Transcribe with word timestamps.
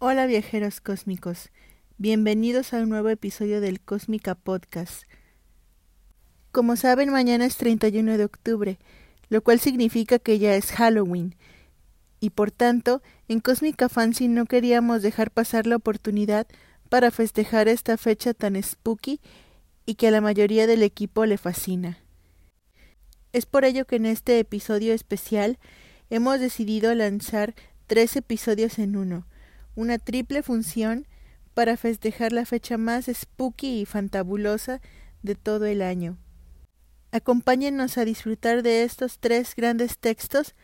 Hola 0.00 0.26
viajeros 0.26 0.80
cósmicos, 0.80 1.50
bienvenidos 1.96 2.72
a 2.72 2.76
un 2.76 2.88
nuevo 2.88 3.08
episodio 3.08 3.60
del 3.60 3.80
Cósmica 3.80 4.36
Podcast. 4.36 5.02
Como 6.52 6.76
saben, 6.76 7.10
mañana 7.10 7.46
es 7.46 7.56
31 7.56 8.16
de 8.16 8.24
octubre, 8.24 8.78
lo 9.28 9.42
cual 9.42 9.58
significa 9.58 10.20
que 10.20 10.38
ya 10.38 10.54
es 10.54 10.70
Halloween, 10.70 11.34
y 12.20 12.30
por 12.30 12.52
tanto, 12.52 13.02
en 13.26 13.40
Cósmica 13.40 13.88
Fancy 13.88 14.28
no 14.28 14.46
queríamos 14.46 15.02
dejar 15.02 15.32
pasar 15.32 15.66
la 15.66 15.74
oportunidad 15.74 16.46
para 16.88 17.10
festejar 17.10 17.66
esta 17.66 17.96
fecha 17.96 18.34
tan 18.34 18.62
spooky 18.62 19.20
y 19.84 19.96
que 19.96 20.06
a 20.06 20.12
la 20.12 20.20
mayoría 20.20 20.68
del 20.68 20.84
equipo 20.84 21.26
le 21.26 21.38
fascina. 21.38 21.98
Es 23.32 23.46
por 23.46 23.64
ello 23.64 23.84
que 23.84 23.96
en 23.96 24.06
este 24.06 24.38
episodio 24.38 24.94
especial 24.94 25.58
hemos 26.08 26.38
decidido 26.38 26.94
lanzar 26.94 27.56
tres 27.88 28.14
episodios 28.14 28.78
en 28.78 28.94
uno, 28.94 29.26
una 29.78 29.98
triple 29.98 30.42
función 30.42 31.06
para 31.54 31.76
festejar 31.76 32.32
la 32.32 32.44
fecha 32.44 32.76
más 32.76 33.06
spooky 33.06 33.80
y 33.80 33.86
fantabulosa 33.86 34.80
de 35.22 35.36
todo 35.36 35.66
el 35.66 35.82
año. 35.82 36.18
Acompáñenos 37.12 37.96
a 37.96 38.04
disfrutar 38.04 38.64
de 38.64 38.82
estos 38.82 39.20
tres 39.20 39.54
grandes 39.54 39.96
textos 39.96 40.56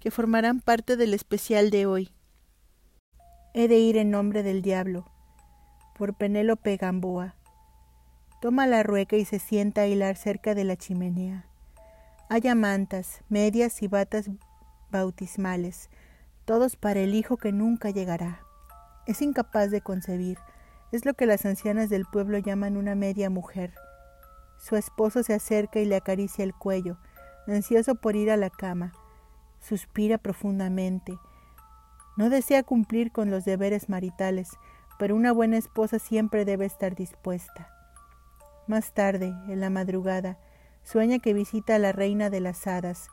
que 0.00 0.10
formarán 0.10 0.60
parte 0.60 0.98
del 0.98 1.14
especial 1.14 1.70
de 1.70 1.86
hoy. 1.86 2.10
He 3.54 3.68
de 3.68 3.78
ir 3.78 3.96
en 3.96 4.10
nombre 4.10 4.42
del 4.42 4.60
diablo, 4.60 5.10
por 5.96 6.14
Penélope 6.14 6.76
Gamboa. 6.76 7.36
Toma 8.42 8.66
la 8.66 8.82
rueca 8.82 9.16
y 9.16 9.24
se 9.24 9.38
sienta 9.38 9.80
a 9.80 9.86
hilar 9.86 10.18
cerca 10.18 10.54
de 10.54 10.64
la 10.64 10.76
chimenea. 10.76 11.46
Haya 12.28 12.54
mantas, 12.54 13.22
medias 13.30 13.80
y 13.82 13.88
batas 13.88 14.28
bautismales, 14.90 15.88
todos 16.44 16.76
para 16.76 17.00
el 17.00 17.14
hijo 17.14 17.36
que 17.36 17.52
nunca 17.52 17.90
llegará. 17.90 18.42
Es 19.06 19.20
incapaz 19.20 19.70
de 19.70 19.80
concebir, 19.80 20.38
es 20.92 21.04
lo 21.04 21.14
que 21.14 21.26
las 21.26 21.44
ancianas 21.44 21.88
del 21.88 22.04
pueblo 22.04 22.38
llaman 22.38 22.76
una 22.76 22.94
media 22.94 23.30
mujer. 23.30 23.74
Su 24.58 24.76
esposo 24.76 25.22
se 25.22 25.34
acerca 25.34 25.80
y 25.80 25.86
le 25.86 25.96
acaricia 25.96 26.44
el 26.44 26.54
cuello, 26.54 26.98
ansioso 27.48 27.96
por 27.96 28.14
ir 28.14 28.30
a 28.30 28.36
la 28.36 28.50
cama. 28.50 28.92
Suspira 29.60 30.18
profundamente. 30.18 31.18
No 32.16 32.30
desea 32.30 32.62
cumplir 32.62 33.10
con 33.10 33.30
los 33.30 33.44
deberes 33.44 33.88
maritales, 33.88 34.50
pero 34.98 35.16
una 35.16 35.32
buena 35.32 35.56
esposa 35.56 35.98
siempre 35.98 36.44
debe 36.44 36.66
estar 36.66 36.94
dispuesta. 36.94 37.70
Más 38.68 38.92
tarde, 38.92 39.34
en 39.48 39.60
la 39.60 39.70
madrugada, 39.70 40.38
sueña 40.84 41.18
que 41.18 41.34
visita 41.34 41.74
a 41.74 41.78
la 41.78 41.90
reina 41.90 42.30
de 42.30 42.40
las 42.40 42.66
hadas, 42.66 43.08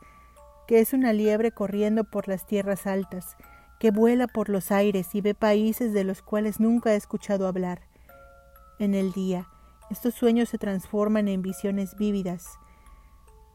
que 0.68 0.78
es 0.78 0.92
una 0.92 1.12
liebre 1.12 1.50
corriendo 1.50 2.04
por 2.04 2.28
las 2.28 2.46
tierras 2.46 2.86
altas, 2.86 3.36
que 3.80 3.90
vuela 3.90 4.28
por 4.28 4.50
los 4.50 4.70
aires 4.70 5.14
y 5.14 5.22
ve 5.22 5.34
países 5.34 5.94
de 5.94 6.04
los 6.04 6.20
cuales 6.20 6.60
nunca 6.60 6.90
ha 6.90 6.94
escuchado 6.94 7.48
hablar. 7.48 7.80
En 8.78 8.94
el 8.94 9.10
día, 9.12 9.48
estos 9.88 10.14
sueños 10.14 10.50
se 10.50 10.58
transforman 10.58 11.28
en 11.28 11.40
visiones 11.40 11.96
vívidas. 11.96 12.58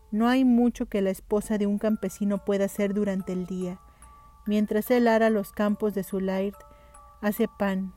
No 0.10 0.28
hay 0.28 0.44
mucho 0.44 0.88
que 0.88 1.04
la 1.04 1.12
esposa 1.12 1.60
de 1.60 1.68
un 1.68 1.78
campesino 1.78 2.44
pueda 2.44 2.66
hacer 2.66 2.96
durante 2.96 3.34
el 3.34 3.46
día. 3.46 3.80
Mientras 4.48 4.90
él 4.90 5.08
ara 5.08 5.30
los 5.30 5.52
campos 5.52 5.94
de 5.94 6.04
su 6.04 6.20
laird, 6.20 6.58
hace 7.22 7.48
pan, 7.48 7.94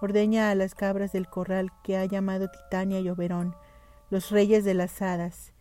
ordeña 0.00 0.50
a 0.50 0.54
las 0.54 0.76
cabras 0.76 1.10
del 1.10 1.26
corral 1.26 1.72
que 1.82 1.96
ha 1.96 2.04
llamado 2.04 2.48
Titania 2.48 3.00
y 3.00 3.08
Oberón, 3.08 3.56
los 4.08 4.30
reyes 4.30 4.64
de 4.64 4.74
las 4.74 5.02
hadas, 5.02 5.52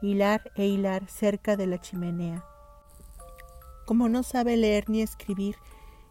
hilar 0.00 0.52
e 0.54 0.66
hilar 0.66 1.08
cerca 1.08 1.56
de 1.56 1.66
la 1.66 1.80
chimenea. 1.80 2.44
Como 3.86 4.08
no 4.08 4.24
sabe 4.24 4.56
leer 4.56 4.90
ni 4.90 5.00
escribir, 5.00 5.56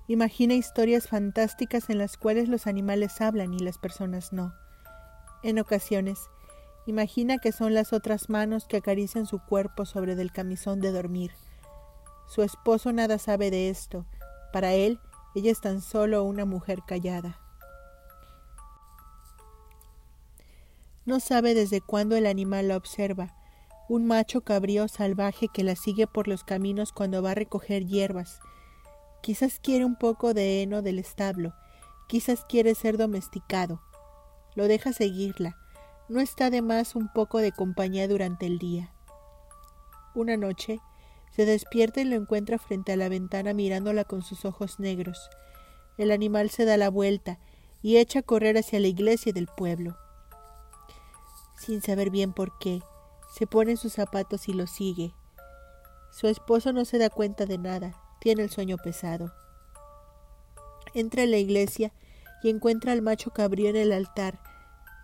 imagina 0.08 0.54
historias 0.54 1.10
fantásticas 1.10 1.90
en 1.90 1.98
las 1.98 2.16
cuales 2.16 2.48
los 2.48 2.68
animales 2.68 3.20
hablan 3.20 3.54
y 3.54 3.60
las 3.60 3.78
personas 3.78 4.32
no. 4.32 4.54
En 5.44 5.60
ocasiones, 5.60 6.30
imagina 6.88 7.38
que 7.38 7.52
son 7.52 7.74
las 7.74 7.92
otras 7.92 8.30
manos 8.30 8.66
que 8.66 8.78
acarician 8.78 9.26
su 9.26 9.40
cuerpo 9.40 9.86
sobre 9.86 10.16
del 10.16 10.32
camisón 10.32 10.80
de 10.80 10.94
dormir. 10.94 11.32
Su 12.28 12.44
esposo 12.44 12.94
nada 12.94 13.20
sabe 13.20 13.52
de 13.52 13.70
esto. 13.70 14.06
Para 14.54 14.74
él, 14.74 15.00
ella 15.36 15.52
es 15.52 15.60
tan 15.60 15.82
solo 15.82 16.24
una 16.24 16.46
mujer 16.46 16.80
callada. 16.88 17.42
No 21.06 21.20
sabe 21.20 21.54
desde 21.54 21.82
cuándo 21.82 22.16
el 22.16 22.26
animal 22.26 22.70
la 22.70 22.78
observa, 22.78 23.36
un 23.88 24.06
macho 24.06 24.42
cabrío 24.42 24.88
salvaje 24.88 25.48
que 25.48 25.64
la 25.64 25.76
sigue 25.76 26.08
por 26.08 26.28
los 26.28 26.44
caminos 26.44 26.92
cuando 26.92 27.22
va 27.22 27.32
a 27.32 27.36
recoger 27.36 27.86
hierbas. 27.86 28.40
Quizás 29.22 29.60
quiere 29.60 29.86
un 29.86 29.96
poco 29.96 30.34
de 30.34 30.62
heno 30.62 30.82
del 30.82 30.98
establo, 30.98 31.54
quizás 32.08 32.46
quiere 32.46 32.74
ser 32.74 32.98
domesticado. 32.98 33.82
Lo 34.56 34.68
deja 34.68 34.94
seguirla. 34.94 35.58
No 36.08 36.20
está 36.20 36.50
de 36.50 36.62
más 36.62 36.96
un 36.96 37.12
poco 37.12 37.40
de 37.40 37.52
compañía 37.52 38.08
durante 38.08 38.46
el 38.46 38.58
día. 38.58 38.92
Una 40.14 40.38
noche 40.38 40.80
se 41.32 41.46
despierta 41.46 42.02
y 42.02 42.06
lo 42.06 42.16
encuentra 42.16 42.58
frente 42.58 42.94
a 42.94 42.96
la 42.96 43.10
ventana 43.10 43.54
mirándola 43.54 44.04
con 44.04 44.22
sus 44.22 44.46
ojos 44.46 44.80
negros. 44.80 45.30
El 45.98 46.12
animal 46.12 46.50
se 46.50 46.66
da 46.66 46.78
la 46.78 46.90
vuelta 46.90 47.40
y 47.82 47.98
echa 47.98 48.20
a 48.20 48.24
correr 48.24 48.58
hacia 48.58 48.80
la 48.80 48.88
iglesia 48.88 49.34
del 49.34 49.48
pueblo. 49.48 49.98
Sin 51.58 51.82
saber 51.82 52.10
bien 52.10 52.34
por 52.34 52.58
qué, 52.60 52.82
se 53.36 53.48
pone 53.48 53.76
sus 53.76 53.92
zapatos 53.92 54.48
y 54.48 54.54
lo 54.54 54.66
sigue. 54.66 55.14
Su 56.10 56.28
esposo 56.28 56.72
no 56.72 56.86
se 56.86 56.98
da 56.98 57.10
cuenta 57.10 57.46
de 57.46 57.58
nada, 57.58 58.02
tiene 58.22 58.44
el 58.44 58.50
sueño 58.50 58.78
pesado. 58.78 59.34
Entra 60.94 61.24
en 61.24 61.32
la 61.32 61.38
iglesia 61.38 61.92
y 62.44 62.50
encuentra 62.50 62.94
al 62.94 63.02
macho 63.02 63.32
cabrío 63.32 63.70
en 63.70 63.76
el 63.76 63.92
altar, 63.92 64.40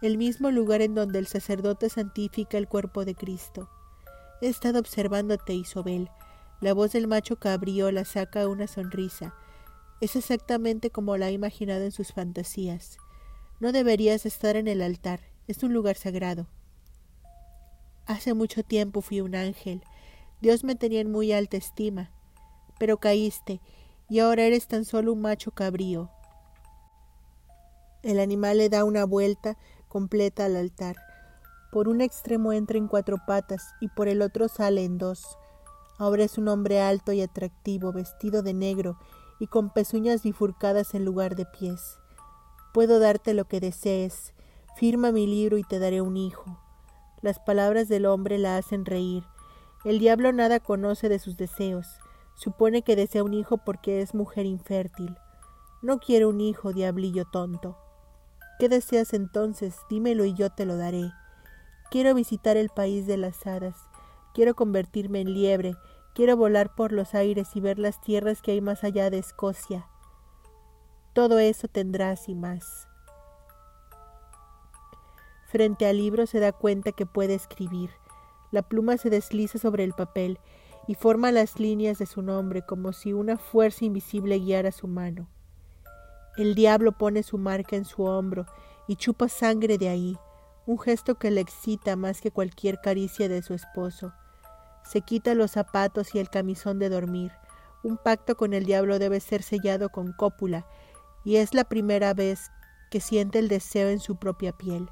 el 0.02 0.18
mismo 0.18 0.50
lugar 0.50 0.82
en 0.82 0.96
donde 0.96 1.20
el 1.20 1.28
sacerdote 1.28 1.90
santifica 1.90 2.58
el 2.58 2.70
cuerpo 2.70 3.04
de 3.04 3.16
Cristo. 3.16 3.70
He 4.40 4.48
estado 4.48 4.80
observándote, 4.80 5.54
Isobel. 5.54 6.10
La 6.62 6.74
voz 6.74 6.94
del 6.94 7.08
macho 7.08 7.36
cabrío 7.36 7.92
la 7.92 8.06
saca 8.06 8.48
una 8.48 8.68
sonrisa. 8.68 9.36
Es 10.00 10.16
exactamente 10.16 10.90
como 10.90 11.18
la 11.18 11.26
ha 11.26 11.32
imaginado 11.32 11.84
en 11.84 11.92
sus 11.92 12.14
fantasías. 12.14 12.98
No 13.60 13.74
deberías 13.74 14.26
estar 14.26 14.56
en 14.56 14.70
el 14.70 14.82
altar, 14.82 15.20
es 15.48 15.64
un 15.64 15.74
lugar 15.74 15.98
sagrado. 15.98 16.48
Hace 18.06 18.34
mucho 18.34 18.64
tiempo 18.64 19.02
fui 19.02 19.22
un 19.22 19.36
ángel. 19.36 19.84
Dios 20.42 20.64
me 20.64 20.76
tenía 20.76 21.02
en 21.02 21.12
muy 21.12 21.32
alta 21.32 21.58
estima. 21.58 22.12
Pero 22.80 22.98
caíste, 22.98 23.62
y 24.10 24.20
ahora 24.20 24.44
eres 24.44 24.68
tan 24.68 24.86
solo 24.86 25.14
un 25.14 25.22
macho 25.22 25.52
cabrío. 25.52 26.10
El 28.04 28.20
animal 28.20 28.58
le 28.58 28.70
da 28.70 28.84
una 28.84 29.06
vuelta 29.06 29.58
completa 29.88 30.46
al 30.46 30.56
altar. 30.56 30.96
Por 31.72 31.88
un 31.88 32.02
extremo 32.02 32.52
entra 32.52 32.78
en 32.78 32.88
cuatro 32.88 33.18
patas 33.26 33.74
y 33.80 33.88
por 33.90 34.08
el 34.08 34.22
otro 34.22 34.48
sale 34.48 34.84
en 34.84 34.98
dos. 34.98 35.38
Ahora 36.00 36.24
es 36.24 36.38
un 36.38 36.48
hombre 36.48 36.82
alto 36.82 37.12
y 37.12 37.22
atractivo, 37.22 37.94
vestido 37.94 38.42
de 38.42 38.54
negro 38.54 38.98
y 39.40 39.48
con 39.48 39.72
pezuñas 39.72 40.24
bifurcadas 40.24 40.96
en 40.96 41.06
lugar 41.06 41.36
de 41.36 41.46
pies. 41.46 42.00
Puedo 42.74 43.00
darte 43.00 43.34
lo 43.34 43.46
que 43.46 43.60
desees. 43.60 44.34
Firma 44.76 45.12
mi 45.12 45.28
libro 45.28 45.58
y 45.58 45.64
te 45.64 45.78
daré 45.78 46.02
un 46.02 46.18
hijo. 46.18 46.61
Las 47.22 47.40
palabras 47.40 47.88
del 47.88 48.08
hombre 48.08 48.38
la 48.38 48.58
hacen 48.58 48.86
reír. 48.86 49.24
El 49.86 50.00
diablo 50.00 50.32
nada 50.32 50.60
conoce 50.60 51.08
de 51.08 51.20
sus 51.20 51.38
deseos. 51.38 52.00
Supone 52.36 52.82
que 52.82 52.96
desea 52.96 53.24
un 53.24 53.34
hijo 53.34 53.58
porque 53.58 54.02
es 54.02 54.16
mujer 54.16 54.46
infértil. 54.46 55.16
No 55.84 56.00
quiero 56.00 56.30
un 56.30 56.42
hijo, 56.42 56.74
diablillo 56.74 57.26
tonto. 57.26 57.78
¿Qué 58.60 58.70
deseas 58.70 59.14
entonces? 59.14 59.76
Dímelo 59.90 60.26
y 60.26 60.34
yo 60.34 60.50
te 60.50 60.66
lo 60.66 60.78
daré. 60.78 61.12
Quiero 61.90 62.14
visitar 62.14 62.58
el 62.58 62.70
país 62.70 63.06
de 63.06 63.18
las 63.18 63.46
hadas. 63.46 63.76
Quiero 64.34 64.56
convertirme 64.56 65.22
en 65.22 65.34
liebre. 65.34 65.76
Quiero 66.14 66.38
volar 66.38 66.76
por 66.76 66.92
los 66.92 67.14
aires 67.16 67.50
y 67.56 67.62
ver 67.62 67.80
las 67.80 68.02
tierras 68.02 68.42
que 68.42 68.52
hay 68.52 68.62
más 68.62 68.84
allá 68.84 69.10
de 69.10 69.18
Escocia. 69.18 69.88
Todo 71.14 71.40
eso 71.40 71.68
tendrás 71.68 72.30
y 72.30 72.36
más. 72.36 72.88
Frente 75.52 75.86
al 75.86 75.98
libro 75.98 76.28
se 76.28 76.40
da 76.40 76.54
cuenta 76.54 76.94
que 76.94 77.06
puede 77.06 77.34
escribir. 77.34 77.90
La 78.52 78.62
pluma 78.62 78.96
se 78.96 79.10
desliza 79.10 79.60
sobre 79.60 79.84
el 79.84 79.92
papel 79.92 80.40
y 80.88 80.96
forma 80.96 81.30
las 81.34 81.60
líneas 81.60 82.00
de 82.00 82.06
su 82.06 82.22
nombre 82.22 82.62
como 82.62 82.94
si 82.94 83.12
una 83.12 83.38
fuerza 83.38 83.84
invisible 83.84 84.40
guiara 84.40 84.72
su 84.72 84.88
mano. 84.88 85.28
El 86.38 86.56
diablo 86.56 86.94
pone 86.94 87.22
su 87.22 87.38
marca 87.38 87.76
en 87.76 87.84
su 87.84 88.04
hombro 88.04 88.46
y 88.88 88.96
chupa 88.96 89.28
sangre 89.28 89.78
de 89.78 89.90
ahí, 89.90 90.18
un 90.66 90.80
gesto 90.80 91.16
que 91.16 91.32
le 91.32 91.42
excita 91.42 91.98
más 91.98 92.22
que 92.22 92.32
cualquier 92.32 92.80
caricia 92.80 93.28
de 93.28 93.42
su 93.42 93.54
esposo. 93.54 94.14
Se 94.86 95.02
quita 95.02 95.36
los 95.36 95.52
zapatos 95.52 96.16
y 96.16 96.20
el 96.20 96.30
camisón 96.30 96.80
de 96.80 96.88
dormir. 96.88 97.34
Un 97.84 97.98
pacto 97.98 98.38
con 98.38 98.54
el 98.54 98.64
diablo 98.64 99.00
debe 99.00 99.20
ser 99.20 99.44
sellado 99.44 99.90
con 99.90 100.14
cópula, 100.14 100.66
y 101.26 101.36
es 101.36 101.54
la 101.54 101.66
primera 101.66 102.14
vez 102.14 102.52
que 102.90 103.02
siente 103.02 103.40
el 103.40 103.50
deseo 103.50 103.90
en 103.90 104.00
su 104.00 104.16
propia 104.16 104.54
piel. 104.54 104.90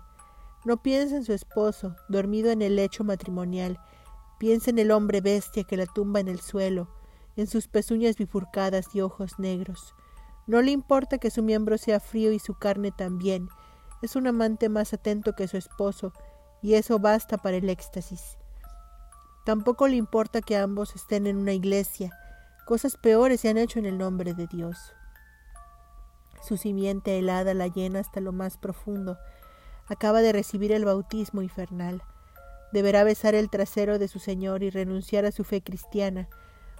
No 0.65 0.81
piensa 0.81 1.15
en 1.15 1.23
su 1.23 1.33
esposo, 1.33 1.95
dormido 2.09 2.51
en 2.51 2.61
el 2.61 2.75
lecho 2.75 3.03
matrimonial. 3.03 3.79
Piensa 4.39 4.69
en 4.69 4.79
el 4.79 4.91
hombre 4.91 5.21
bestia 5.21 5.63
que 5.63 5.77
la 5.77 5.85
tumba 5.85 6.19
en 6.19 6.27
el 6.27 6.41
suelo, 6.41 6.89
en 7.37 7.47
sus 7.47 7.67
pezuñas 7.67 8.17
bifurcadas 8.17 8.93
y 8.93 9.01
ojos 9.01 9.39
negros. 9.39 9.95
No 10.47 10.61
le 10.61 10.71
importa 10.71 11.17
que 11.17 11.31
su 11.31 11.43
miembro 11.43 11.77
sea 11.77 11.99
frío 11.99 12.31
y 12.31 12.39
su 12.39 12.55
carne 12.55 12.91
también. 12.91 13.49
Es 14.01 14.15
un 14.15 14.27
amante 14.27 14.67
más 14.67 14.93
atento 14.93 15.33
que 15.33 15.47
su 15.47 15.57
esposo, 15.57 16.11
y 16.61 16.73
eso 16.73 16.99
basta 16.99 17.37
para 17.37 17.57
el 17.57 17.69
éxtasis. 17.69 18.37
Tampoco 19.45 19.87
le 19.87 19.95
importa 19.95 20.41
que 20.41 20.57
ambos 20.57 20.95
estén 20.95 21.27
en 21.27 21.37
una 21.37 21.53
iglesia. 21.53 22.11
Cosas 22.65 22.97
peores 22.97 23.41
se 23.41 23.49
han 23.49 23.57
hecho 23.57 23.79
en 23.79 23.85
el 23.85 23.97
nombre 23.97 24.33
de 24.33 24.47
Dios. 24.47 24.77
Su 26.41 26.57
simiente 26.57 27.17
helada 27.17 27.53
la 27.53 27.67
llena 27.67 27.99
hasta 27.99 28.21
lo 28.21 28.31
más 28.31 28.57
profundo. 28.57 29.17
Acaba 29.89 30.21
de 30.21 30.31
recibir 30.31 30.71
el 30.71 30.85
bautismo 30.85 31.41
infernal. 31.41 32.03
Deberá 32.71 33.03
besar 33.03 33.35
el 33.35 33.49
trasero 33.49 33.97
de 33.97 34.07
su 34.07 34.19
Señor 34.19 34.61
y 34.61 34.69
renunciar 34.69 35.25
a 35.25 35.31
su 35.31 35.43
fe 35.43 35.61
cristiana, 35.61 36.29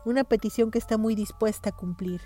una 0.06 0.24
petición 0.24 0.70
que 0.70 0.78
está 0.78 0.98
muy 0.98 1.16
dispuesta 1.16 1.70
a 1.72 1.76
cumplir. 1.76 2.22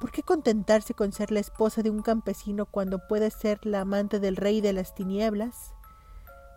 ¿Por 0.00 0.10
qué 0.10 0.22
contentarse 0.22 0.94
con 0.94 1.12
ser 1.12 1.30
la 1.30 1.40
esposa 1.40 1.82
de 1.82 1.90
un 1.90 2.02
campesino 2.02 2.66
cuando 2.66 3.06
puede 3.06 3.30
ser 3.30 3.64
la 3.66 3.82
amante 3.82 4.18
del 4.18 4.36
rey 4.36 4.60
de 4.60 4.72
las 4.72 4.94
tinieblas? 4.94 5.74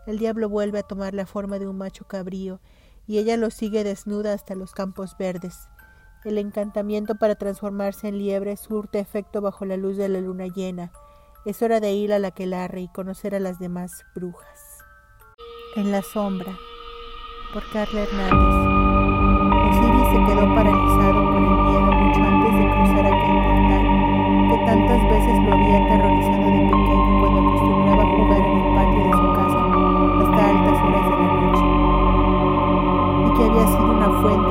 El 0.07 0.17
diablo 0.17 0.47
vuelve 0.47 0.79
a 0.79 0.83
tomar 0.83 1.13
la 1.13 1.25
forma 1.25 1.59
de 1.59 1.67
un 1.67 1.77
macho 1.77 2.05
cabrío 2.05 2.59
y 3.05 3.17
ella 3.17 3.37
lo 3.37 3.49
sigue 3.49 3.83
desnuda 3.83 4.33
hasta 4.33 4.55
los 4.55 4.71
campos 4.71 5.17
verdes. 5.17 5.67
El 6.23 6.37
encantamiento 6.37 7.15
para 7.15 7.35
transformarse 7.35 8.07
en 8.07 8.19
liebre 8.19 8.55
surte 8.55 8.99
efecto 8.99 9.41
bajo 9.41 9.65
la 9.65 9.75
luz 9.75 9.97
de 9.97 10.07
la 10.07 10.21
luna 10.21 10.47
llena. 10.47 10.91
Es 11.43 11.63
hora 11.63 11.79
de 11.79 11.91
ir 11.91 12.13
a 12.13 12.19
la 12.19 12.29
quelarre 12.29 12.81
y 12.81 12.87
conocer 12.87 13.33
a 13.33 13.39
las 13.39 13.57
demás 13.57 14.05
brujas. 14.13 14.77
En 15.75 15.91
la 15.91 16.03
sombra, 16.03 16.55
por 17.51 17.63
Carla 17.73 18.01
Hernández. 18.01 18.61
Osiris 19.73 20.05
se 20.13 20.21
quedó 20.29 20.45
paralizado 20.53 21.17
por 21.25 21.41
el 21.41 21.49
miedo 21.65 21.91
mucho 21.97 22.21
antes 22.21 22.53
de 22.53 22.65
cruzar 22.69 23.05
aquel 23.09 23.41
portal 23.41 23.85
que 24.51 24.57
tantas 24.69 25.01
veces 25.09 25.35
lo 25.41 25.49
había 25.51 25.77
aterrorizado 25.81 26.45
de 26.45 26.61
pequeño 26.61 27.09
cuando 27.17 27.39
acostumbraba 27.41 28.03
a 28.03 28.11
jugar 28.13 28.41
en 28.45 28.53
el 28.53 28.69
patio 28.77 29.01
de 29.01 29.13
su 29.17 29.25
casa 29.33 29.61
hasta 30.21 30.41
altas 30.45 30.77
horas 30.77 31.05
de 31.09 31.15
la 31.17 31.25
noche, 31.41 31.65
y 33.25 33.33
que 33.33 33.41
había 33.49 33.65
sido 33.65 33.89
una 33.89 34.09
fuente 34.21 34.50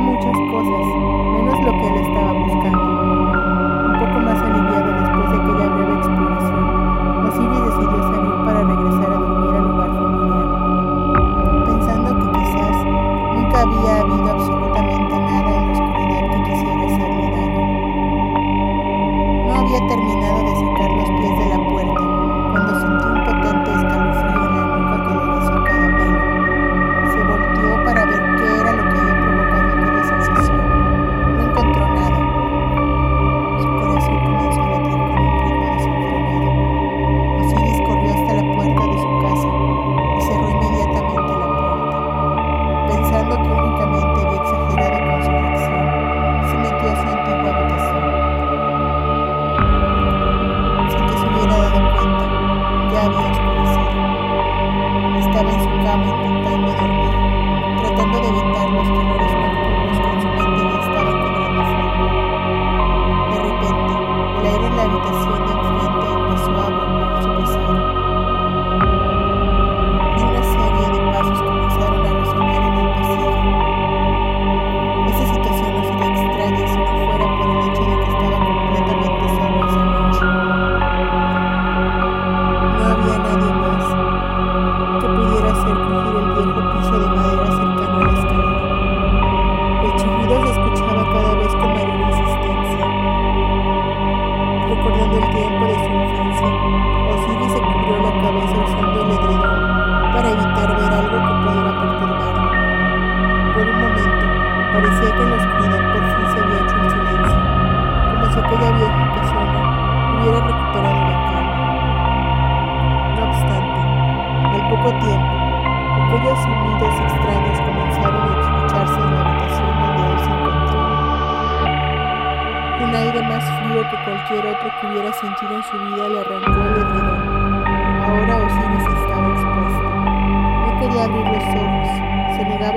muchas 0.00 0.36
cosas, 0.50 0.86
menos 1.34 1.60
lo 1.64 1.72
que 1.72 1.86
él 1.86 1.94
estaba 2.06 2.32
buscando. 2.32 2.89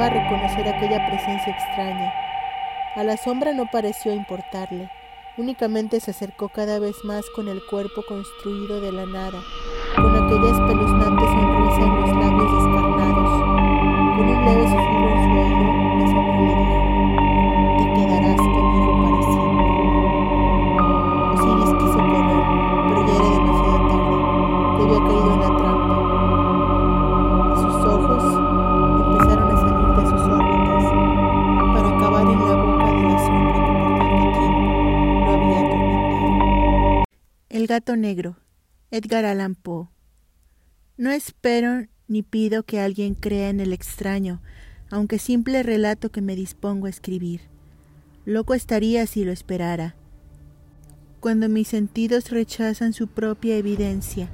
Reconocer 0.10 0.68
aquella 0.68 1.06
presencia 1.08 1.54
extraña. 1.54 2.14
A 2.96 3.04
la 3.04 3.18
sombra 3.18 3.54
no 3.54 3.66
pareció 3.66 4.14
importarle, 4.14 4.90
únicamente 5.38 6.00
se 6.00 6.12
acercó 6.12 6.50
cada 6.50 6.80
vez 6.80 6.96
más 7.04 7.26
con 7.36 7.48
el 7.48 7.62
cuerpo 7.66 8.04
construido 8.08 8.82
de 8.82 8.92
la 8.92 9.06
nada, 9.06 9.42
con 9.96 10.16
aquella 10.16 10.52
espeluznante 10.52 11.26
sonrisa 11.26 11.82
en 11.82 12.02
los 12.02 12.10
labios 12.10 12.52
descarnados. 12.52 13.42
Con 14.16 14.30
un 14.30 14.46
leve 14.46 14.93
gato 37.74 37.96
negro, 37.96 38.38
Edgar 38.92 39.26
Allan 39.26 39.56
Poe. 39.56 39.88
No 40.96 41.10
espero 41.10 41.88
ni 42.08 42.22
pido 42.22 42.62
que 42.62 42.80
alguien 42.80 43.16
crea 43.16 43.50
en 43.50 43.60
el 43.60 43.74
extraño, 43.74 44.44
aunque 44.92 45.18
simple 45.18 45.64
relato 45.64 46.12
que 46.12 46.22
me 46.22 46.36
dispongo 46.36 46.86
a 46.86 46.92
escribir. 46.92 47.42
Loco 48.26 48.54
estaría 48.54 49.08
si 49.08 49.26
lo 49.26 49.32
esperara. 49.32 49.96
Cuando 51.20 51.50
mis 51.50 51.68
sentidos 51.68 52.30
rechazan 52.30 52.94
su 52.94 53.08
propia 53.08 53.56
evidencia. 53.56 54.30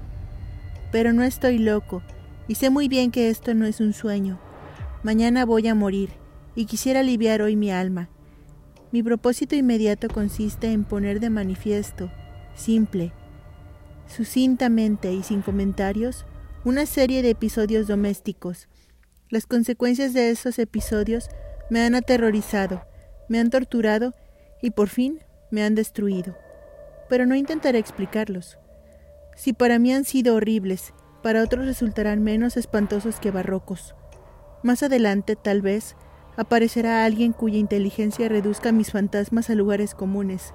Pero 0.91 1.13
no 1.13 1.23
estoy 1.23 1.59
loco, 1.59 2.03
y 2.49 2.55
sé 2.55 2.69
muy 2.69 2.89
bien 2.89 3.09
que 3.09 3.29
esto 3.29 3.53
no 3.53 3.65
es 3.65 3.79
un 3.79 3.93
sueño. 3.93 4.37
Mañana 5.01 5.45
voy 5.45 5.65
a 5.69 5.75
morir, 5.75 6.09
y 6.55 6.65
quisiera 6.65 6.99
aliviar 6.99 7.41
hoy 7.41 7.55
mi 7.55 7.71
alma. 7.71 8.09
Mi 8.91 9.01
propósito 9.01 9.55
inmediato 9.55 10.09
consiste 10.09 10.73
en 10.73 10.83
poner 10.83 11.21
de 11.21 11.29
manifiesto, 11.29 12.11
simple, 12.53 13.13
sucintamente 14.09 15.13
y 15.13 15.23
sin 15.23 15.41
comentarios, 15.41 16.25
una 16.65 16.85
serie 16.85 17.21
de 17.21 17.29
episodios 17.29 17.87
domésticos. 17.87 18.67
Las 19.29 19.45
consecuencias 19.45 20.13
de 20.13 20.29
esos 20.29 20.59
episodios 20.59 21.29
me 21.69 21.81
han 21.81 21.95
aterrorizado, 21.95 22.83
me 23.29 23.39
han 23.39 23.49
torturado 23.49 24.13
y 24.61 24.71
por 24.71 24.89
fin 24.89 25.19
me 25.51 25.63
han 25.63 25.75
destruido. 25.75 26.35
Pero 27.07 27.25
no 27.25 27.35
intentaré 27.35 27.79
explicarlos. 27.79 28.57
Si 29.35 29.53
para 29.53 29.79
mí 29.79 29.93
han 29.93 30.03
sido 30.03 30.35
horribles, 30.35 30.93
para 31.23 31.43
otros 31.43 31.65
resultarán 31.65 32.23
menos 32.23 32.57
espantosos 32.57 33.19
que 33.19 33.31
barrocos. 33.31 33.95
Más 34.63 34.83
adelante, 34.83 35.35
tal 35.35 35.61
vez, 35.61 35.95
aparecerá 36.35 37.05
alguien 37.05 37.31
cuya 37.33 37.57
inteligencia 37.57 38.27
reduzca 38.27 38.71
mis 38.71 38.91
fantasmas 38.91 39.49
a 39.49 39.55
lugares 39.55 39.95
comunes. 39.95 40.53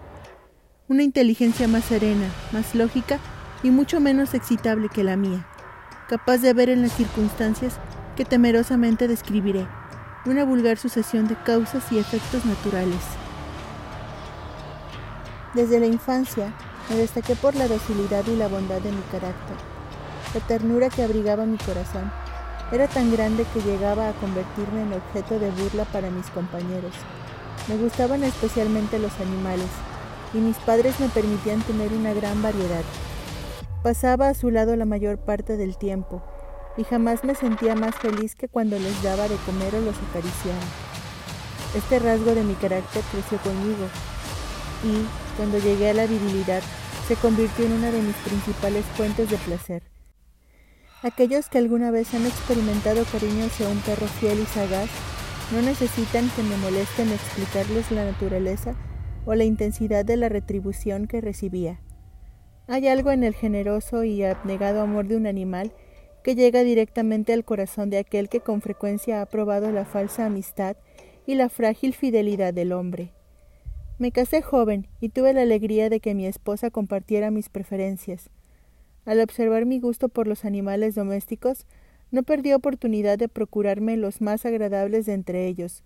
Una 0.89 1.03
inteligencia 1.03 1.67
más 1.69 1.85
serena, 1.85 2.29
más 2.53 2.75
lógica 2.75 3.19
y 3.65 3.71
mucho 3.71 3.99
menos 3.99 4.35
excitable 4.35 4.91
que 4.91 5.03
la 5.03 5.17
mía, 5.17 5.47
capaz 6.07 6.39
de 6.39 6.53
ver 6.53 6.69
en 6.69 6.83
las 6.83 6.93
circunstancias 6.93 7.79
que 8.15 8.27
temerosamente 8.27 9.09
describiré, 9.09 9.67
una 10.27 10.45
vulgar 10.45 10.77
sucesión 10.77 11.27
de 11.29 11.35
causas 11.35 11.91
y 11.91 11.99
efectos 11.99 12.45
naturales. 12.45 13.01
Desde 15.55 15.81
la 15.81 15.87
infancia 15.87 16.53
me 16.91 16.97
destaqué 16.97 17.37
por 17.37 17.55
la 17.55 17.67
docilidad 17.67 18.27
y 18.27 18.37
la 18.37 18.49
bondad 18.49 18.83
de 18.83 18.93
mi 18.93 19.03
carácter. 19.11 19.57
La 20.35 20.41
ternura 20.41 20.91
que 20.91 21.03
abrigaba 21.03 21.47
mi 21.47 21.57
corazón 21.57 22.13
era 22.71 22.87
tan 22.87 23.11
grande 23.13 23.47
que 23.55 23.63
llegaba 23.63 24.11
a 24.11 24.13
convertirme 24.15 24.83
en 24.83 24.93
objeto 24.93 25.39
de 25.39 25.51
burla 25.51 25.87
para 25.87 26.11
mis 26.11 26.27
compañeros. 26.27 26.93
Me 27.69 27.79
gustaban 27.79 28.25
especialmente 28.25 28.99
los 28.99 29.19
animales, 29.21 29.69
y 30.35 30.39
mis 30.39 30.57
padres 30.59 31.01
me 31.01 31.09
permitían 31.09 31.63
tener 31.63 31.93
una 31.95 32.13
gran 32.13 32.43
variedad. 32.43 32.83
Pasaba 33.85 34.31
a 34.31 34.35
su 34.35 34.51
lado 34.51 34.77
la 34.77 34.87
mayor 34.87 35.19
parte 35.19 35.59
del 35.59 35.77
tiempo, 35.77 36.23
y 36.79 36.85
jamás 36.85 37.23
me 37.23 37.35
sentía 37.35 37.75
más 37.75 37.95
feliz 37.97 38.35
que 38.35 38.49
cuando 38.49 38.79
les 38.79 39.03
daba 39.03 39.29
de 39.29 39.37
comer 39.45 39.75
o 39.75 39.83
los 39.83 39.95
acariciaba. 40.09 40.63
Este 41.77 41.99
rasgo 41.99 42.35
de 42.35 42.45
mi 42.45 42.55
carácter 42.55 43.03
creció 43.13 43.37
conmigo, 43.41 43.85
y, 44.85 45.05
cuando 45.37 45.59
llegué 45.59 45.91
a 45.91 45.93
la 45.93 46.07
virilidad, 46.07 46.63
se 47.07 47.15
convirtió 47.17 47.67
en 47.67 47.73
una 47.73 47.91
de 47.91 48.01
mis 48.01 48.17
principales 48.17 48.87
fuentes 48.97 49.29
de 49.29 49.37
placer. 49.37 49.83
Aquellos 51.03 51.51
que 51.51 51.59
alguna 51.59 51.91
vez 51.91 52.15
han 52.15 52.25
experimentado 52.25 53.05
cariño 53.13 53.45
hacia 53.45 53.69
un 53.69 53.81
perro 53.81 54.07
fiel 54.07 54.41
y 54.41 54.47
sagaz 54.47 54.89
no 55.53 55.61
necesitan 55.61 56.31
que 56.31 56.43
me 56.43 56.57
molesten 56.57 57.13
explicarles 57.13 57.91
la 57.91 58.07
naturaleza 58.07 58.77
o 59.27 59.35
la 59.35 59.45
intensidad 59.45 60.07
de 60.07 60.17
la 60.17 60.31
retribución 60.31 61.07
que 61.07 61.21
recibía. 61.21 61.81
Hay 62.67 62.89
algo 62.89 63.11
en 63.11 63.25
el 63.25 63.35
generoso 63.35 64.05
y 64.05 64.23
abnegado 64.23 64.81
amor 64.81 65.07
de 65.07 65.17
un 65.17 65.27
animal 65.27 65.73
que 66.23 66.35
llega 66.35 66.63
directamente 66.63 67.35
al 67.35 67.45
corazón 67.45 67.91
de 67.91 67.99
aquel 67.99 68.31
que 68.31 68.41
con 68.41 68.63
frecuencia 68.63 69.21
ha 69.21 69.27
probado 69.27 69.71
la 69.71 69.85
falsa 69.85 70.25
amistad 70.25 70.77
y 71.27 71.35
la 71.35 71.51
frágil 71.51 71.93
fidelidad 71.93 72.55
del 72.55 72.73
hombre. 72.73 73.13
Me 73.99 74.13
casé 74.13 74.41
joven 74.41 74.89
y 74.99 75.11
tuve 75.11 75.35
la 75.35 75.43
alegría 75.43 75.91
de 75.91 76.01
que 76.01 76.15
mi 76.15 76.27
esposa 76.27 76.71
compartiera 76.71 77.31
mis 77.31 77.51
preferencias. 77.51 78.31
Al 79.05 79.21
observar 79.21 79.67
mi 79.67 79.79
gusto 79.79 80.09
por 80.09 80.27
los 80.27 80.47
animales 80.47 80.95
domésticos, 80.95 81.67
no 82.11 82.23
perdí 82.23 82.55
oportunidad 82.55 83.19
de 83.19 83.29
procurarme 83.29 83.99
los 83.99 84.23
más 84.23 84.47
agradables 84.47 85.05
de 85.05 85.13
entre 85.13 85.47
ellos. 85.47 85.83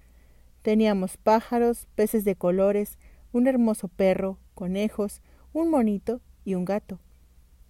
Teníamos 0.63 1.17
pájaros, 1.17 1.89
peces 1.97 2.25
de 2.25 2.37
colores, 2.37 2.99
un 3.33 3.49
hermoso 3.49 3.89
perro, 3.89 4.39
conejos, 4.55 5.23
un 5.53 5.71
monito 5.71 6.21
y 6.49 6.55
un 6.55 6.64
gato. 6.64 6.99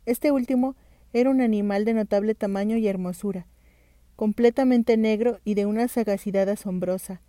Este 0.06 0.30
último 0.30 0.76
era 1.12 1.30
un 1.30 1.40
animal 1.40 1.84
de 1.84 1.94
notable 1.94 2.34
tamaño 2.34 2.76
y 2.76 2.86
hermosura, 2.88 3.46
completamente 4.16 4.96
negro 4.96 5.40
y 5.44 5.54
de 5.54 5.66
una 5.66 5.88
sagacidad 5.88 6.48
asombrosa. 6.48 7.20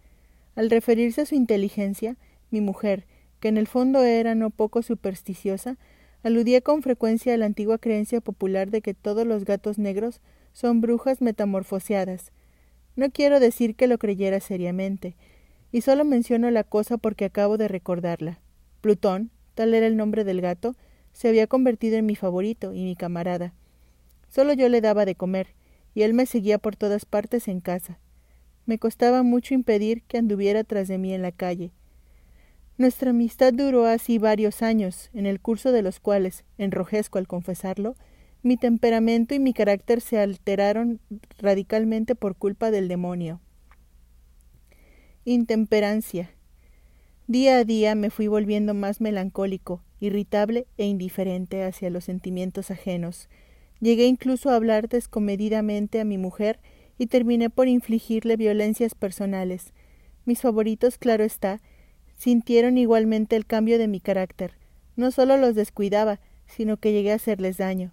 Al 0.55 0.69
referirse 0.69 1.21
a 1.21 1.25
su 1.25 1.35
inteligencia, 1.35 2.17
mi 2.51 2.61
mujer, 2.61 3.05
que 3.39 3.47
en 3.47 3.57
el 3.57 3.67
fondo 3.67 4.03
era 4.03 4.35
no 4.35 4.49
poco 4.49 4.81
supersticiosa, 4.81 5.77
Aludía 6.21 6.59
con 6.59 6.81
frecuencia 6.81 7.33
a 7.33 7.37
la 7.37 7.45
antigua 7.45 7.77
creencia 7.77 8.19
popular 8.19 8.71
de 8.71 8.81
que 8.81 8.93
todos 8.93 9.25
los 9.25 9.45
gatos 9.45 9.79
negros 9.79 10.19
son 10.51 10.81
brujas 10.81 11.21
metamorfoseadas. 11.21 12.33
No 12.97 13.09
quiero 13.09 13.39
decir 13.39 13.75
que 13.75 13.87
lo 13.87 13.97
creyera 13.97 14.41
seriamente, 14.41 15.15
y 15.71 15.81
solo 15.81 16.03
menciono 16.03 16.51
la 16.51 16.65
cosa 16.65 16.97
porque 16.97 17.23
acabo 17.23 17.57
de 17.57 17.69
recordarla. 17.69 18.39
Plutón, 18.81 19.31
tal 19.55 19.73
era 19.73 19.87
el 19.87 19.95
nombre 19.95 20.25
del 20.25 20.41
gato, 20.41 20.75
se 21.19 21.27
había 21.27 21.47
convertido 21.47 21.97
en 21.97 22.05
mi 22.05 22.15
favorito 22.15 22.73
y 22.73 22.85
mi 22.85 22.95
camarada. 22.95 23.53
Solo 24.29 24.53
yo 24.53 24.69
le 24.69 24.79
daba 24.79 25.03
de 25.03 25.15
comer, 25.15 25.47
y 25.93 26.03
él 26.03 26.13
me 26.13 26.25
seguía 26.25 26.59
por 26.59 26.77
todas 26.77 27.03
partes 27.03 27.49
en 27.49 27.59
casa. 27.59 27.99
Me 28.65 28.79
costaba 28.79 29.21
mucho 29.21 29.53
impedir 29.53 30.03
que 30.03 30.17
anduviera 30.17 30.63
tras 30.63 30.87
de 30.87 30.97
mí 30.97 31.13
en 31.13 31.21
la 31.21 31.33
calle. 31.33 31.73
Nuestra 32.77 33.09
amistad 33.09 33.51
duró 33.51 33.85
así 33.85 34.17
varios 34.17 34.61
años, 34.61 35.09
en 35.13 35.25
el 35.25 35.41
curso 35.41 35.73
de 35.73 35.81
los 35.81 35.99
cuales, 35.99 36.45
enrojezco 36.57 37.17
al 37.17 37.27
confesarlo, 37.27 37.97
mi 38.41 38.55
temperamento 38.55 39.35
y 39.35 39.39
mi 39.39 39.51
carácter 39.51 39.99
se 39.99 40.19
alteraron 40.19 41.01
radicalmente 41.37 42.15
por 42.15 42.37
culpa 42.37 42.71
del 42.71 42.87
demonio. 42.87 43.41
Intemperancia. 45.25 46.29
Día 47.29 47.57
a 47.59 47.63
día 47.63 47.93
me 47.93 48.09
fui 48.09 48.25
volviendo 48.25 48.73
más 48.73 49.01
melancólico, 49.01 49.83
irritable 49.99 50.65
e 50.79 50.87
indiferente 50.87 51.63
hacia 51.63 51.91
los 51.91 52.05
sentimientos 52.05 52.71
ajenos. 52.71 53.29
Llegué 53.79 54.07
incluso 54.07 54.49
a 54.49 54.55
hablar 54.55 54.89
descomedidamente 54.89 55.99
a 55.99 56.05
mi 56.05 56.17
mujer 56.17 56.59
y 56.97 57.05
terminé 57.05 57.51
por 57.51 57.67
infligirle 57.67 58.35
violencias 58.35 58.95
personales. 58.95 59.73
Mis 60.25 60.41
favoritos, 60.41 60.97
claro 60.97 61.23
está, 61.23 61.61
sintieron 62.17 62.79
igualmente 62.79 63.35
el 63.35 63.45
cambio 63.45 63.77
de 63.77 63.87
mi 63.87 63.99
carácter. 63.99 64.53
No 64.95 65.11
solo 65.11 65.37
los 65.37 65.53
descuidaba, 65.53 66.19
sino 66.47 66.77
que 66.77 66.93
llegué 66.93 67.11
a 67.11 67.17
hacerles 67.17 67.57
daño. 67.57 67.91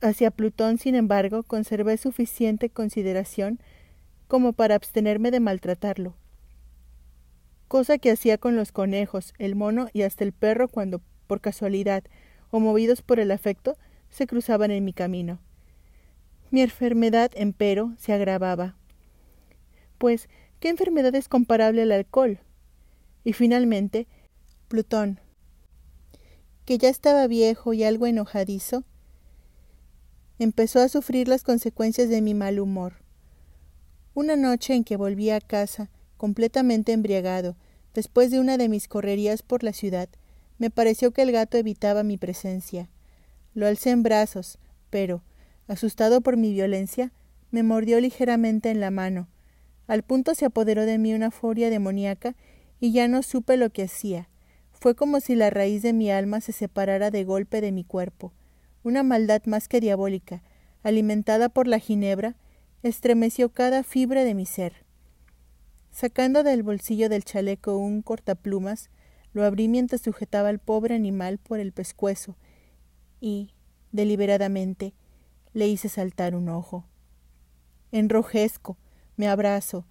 Hacia 0.00 0.30
Plutón, 0.30 0.78
sin 0.78 0.94
embargo, 0.94 1.42
conservé 1.42 1.98
suficiente 1.98 2.70
consideración 2.70 3.60
como 4.28 4.54
para 4.54 4.76
abstenerme 4.76 5.30
de 5.30 5.40
maltratarlo, 5.40 6.14
cosa 7.68 7.98
que 7.98 8.10
hacía 8.10 8.38
con 8.38 8.56
los 8.56 8.72
conejos, 8.72 9.34
el 9.38 9.54
mono 9.54 9.88
y 9.92 10.02
hasta 10.02 10.24
el 10.24 10.32
perro 10.32 10.68
cuando, 10.68 11.00
por 11.26 11.40
casualidad 11.40 12.04
o 12.50 12.60
movidos 12.60 13.02
por 13.02 13.20
el 13.20 13.30
afecto, 13.30 13.76
se 14.10 14.26
cruzaban 14.26 14.70
en 14.70 14.84
mi 14.84 14.92
camino. 14.92 15.40
Mi 16.50 16.60
enfermedad, 16.60 17.32
empero, 17.34 17.94
se 17.98 18.12
agravaba. 18.12 18.76
Pues, 19.98 20.28
¿qué 20.60 20.68
enfermedad 20.68 21.14
es 21.14 21.28
comparable 21.28 21.82
al 21.82 21.92
alcohol? 21.92 22.38
Y 23.24 23.32
finalmente, 23.32 24.06
Plutón, 24.68 25.18
que 26.64 26.78
ya 26.78 26.88
estaba 26.88 27.26
viejo 27.26 27.72
y 27.72 27.84
algo 27.84 28.06
enojadizo, 28.06 28.84
empezó 30.38 30.80
a 30.80 30.88
sufrir 30.88 31.28
las 31.28 31.42
consecuencias 31.42 32.08
de 32.08 32.20
mi 32.22 32.34
mal 32.34 32.60
humor. 32.60 33.02
Una 34.14 34.36
noche 34.36 34.74
en 34.74 34.84
que 34.84 34.96
volví 34.96 35.30
a 35.30 35.40
casa, 35.40 35.90
completamente 36.16 36.92
embriagado, 36.92 37.56
después 37.94 38.30
de 38.30 38.40
una 38.40 38.56
de 38.56 38.68
mis 38.68 38.88
correrías 38.88 39.42
por 39.42 39.62
la 39.62 39.72
ciudad, 39.72 40.08
me 40.58 40.70
pareció 40.70 41.12
que 41.12 41.22
el 41.22 41.32
gato 41.32 41.56
evitaba 41.56 42.02
mi 42.02 42.16
presencia. 42.16 42.88
Lo 43.54 43.66
alcé 43.66 43.90
en 43.90 44.02
brazos, 44.02 44.58
pero, 44.90 45.22
asustado 45.68 46.20
por 46.20 46.36
mi 46.36 46.52
violencia, 46.52 47.12
me 47.50 47.62
mordió 47.62 48.00
ligeramente 48.00 48.70
en 48.70 48.80
la 48.80 48.90
mano. 48.90 49.28
Al 49.86 50.02
punto 50.02 50.34
se 50.34 50.44
apoderó 50.44 50.86
de 50.86 50.98
mí 50.98 51.14
una 51.14 51.30
furia 51.30 51.70
demoníaca 51.70 52.34
y 52.80 52.92
ya 52.92 53.08
no 53.08 53.22
supe 53.22 53.56
lo 53.56 53.70
que 53.70 53.84
hacía. 53.84 54.28
Fue 54.72 54.94
como 54.94 55.20
si 55.20 55.34
la 55.34 55.50
raíz 55.50 55.82
de 55.82 55.92
mi 55.92 56.10
alma 56.10 56.40
se 56.40 56.52
separara 56.52 57.10
de 57.10 57.24
golpe 57.24 57.60
de 57.60 57.72
mi 57.72 57.84
cuerpo. 57.84 58.32
Una 58.82 59.02
maldad 59.02 59.42
más 59.46 59.68
que 59.68 59.80
diabólica, 59.80 60.42
alimentada 60.82 61.48
por 61.48 61.66
la 61.66 61.78
ginebra, 61.78 62.36
estremeció 62.82 63.48
cada 63.48 63.82
fibra 63.82 64.24
de 64.24 64.34
mi 64.34 64.46
ser. 64.46 64.83
Sacando 65.94 66.42
del 66.42 66.64
bolsillo 66.64 67.08
del 67.08 67.24
chaleco 67.24 67.76
un 67.76 68.02
cortaplumas, 68.02 68.90
lo 69.32 69.44
abrí 69.44 69.68
mientras 69.68 70.00
sujetaba 70.00 70.48
al 70.48 70.58
pobre 70.58 70.96
animal 70.96 71.38
por 71.38 71.60
el 71.60 71.70
pescuezo 71.70 72.36
y, 73.20 73.52
deliberadamente, 73.92 74.92
le 75.52 75.68
hice 75.68 75.88
saltar 75.88 76.34
un 76.34 76.48
ojo. 76.48 76.84
Enrojezco, 77.92 78.76
me 79.16 79.28
abrazo, 79.28 79.86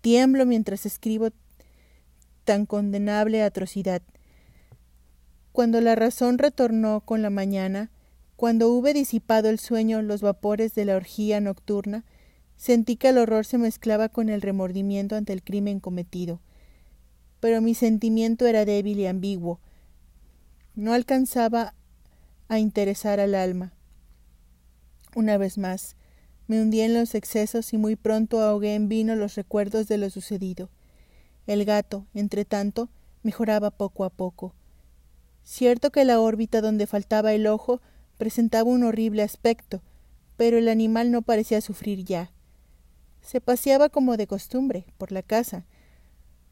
tiemblo 0.00 0.46
mientras 0.46 0.86
escribo 0.86 1.30
tan 2.44 2.64
condenable 2.64 3.42
atrocidad. 3.42 4.02
Cuando 5.50 5.80
la 5.80 5.96
razón 5.96 6.38
retornó 6.38 7.00
con 7.00 7.20
la 7.20 7.30
mañana, 7.30 7.90
cuando 8.36 8.68
hube 8.68 8.94
disipado 8.94 9.48
el 9.48 9.58
sueño 9.58 10.02
los 10.02 10.20
vapores 10.20 10.76
de 10.76 10.84
la 10.84 10.94
orgía 10.94 11.40
nocturna, 11.40 12.04
sentí 12.58 12.96
que 12.96 13.08
el 13.08 13.18
horror 13.18 13.46
se 13.46 13.56
mezclaba 13.56 14.10
con 14.10 14.28
el 14.28 14.42
remordimiento 14.42 15.16
ante 15.16 15.32
el 15.32 15.42
crimen 15.42 15.80
cometido. 15.80 16.40
Pero 17.40 17.62
mi 17.62 17.74
sentimiento 17.74 18.46
era 18.46 18.66
débil 18.66 18.98
y 18.98 19.06
ambiguo. 19.06 19.60
No 20.74 20.92
alcanzaba 20.92 21.72
a 22.48 22.58
interesar 22.58 23.20
al 23.20 23.34
alma. 23.34 23.72
Una 25.14 25.38
vez 25.38 25.56
más, 25.56 25.96
me 26.48 26.60
hundí 26.60 26.80
en 26.80 26.94
los 26.94 27.14
excesos 27.14 27.72
y 27.72 27.78
muy 27.78 27.94
pronto 27.96 28.40
ahogué 28.40 28.74
en 28.74 28.88
vino 28.88 29.14
los 29.14 29.36
recuerdos 29.36 29.86
de 29.86 29.98
lo 29.98 30.10
sucedido. 30.10 30.68
El 31.46 31.64
gato, 31.64 32.06
entre 32.12 32.44
tanto, 32.44 32.90
mejoraba 33.22 33.70
poco 33.70 34.04
a 34.04 34.10
poco. 34.10 34.54
Cierto 35.44 35.90
que 35.90 36.04
la 36.04 36.20
órbita 36.20 36.60
donde 36.60 36.86
faltaba 36.86 37.32
el 37.32 37.46
ojo 37.46 37.80
presentaba 38.18 38.68
un 38.68 38.82
horrible 38.82 39.22
aspecto, 39.22 39.80
pero 40.36 40.58
el 40.58 40.68
animal 40.68 41.10
no 41.10 41.22
parecía 41.22 41.60
sufrir 41.60 42.04
ya. 42.04 42.32
Se 43.28 43.42
paseaba 43.42 43.90
como 43.90 44.16
de 44.16 44.26
costumbre 44.26 44.86
por 44.96 45.12
la 45.12 45.22
casa, 45.22 45.66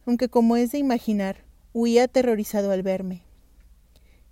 aunque 0.04 0.28
como 0.28 0.58
es 0.58 0.72
de 0.72 0.78
imaginar, 0.78 1.38
huía 1.72 2.04
aterrorizado 2.04 2.70
al 2.70 2.82
verme. 2.82 3.22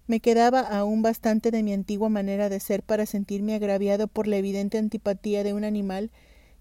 Me 0.06 0.20
quedaba 0.20 0.60
aún 0.60 1.00
bastante 1.00 1.50
de 1.50 1.62
mi 1.62 1.72
antigua 1.72 2.10
manera 2.10 2.50
de 2.50 2.60
ser 2.60 2.82
para 2.82 3.06
sentirme 3.06 3.54
agraviado 3.54 4.08
por 4.08 4.26
la 4.26 4.36
evidente 4.36 4.76
antipatía 4.76 5.42
de 5.42 5.54
un 5.54 5.64
animal 5.64 6.10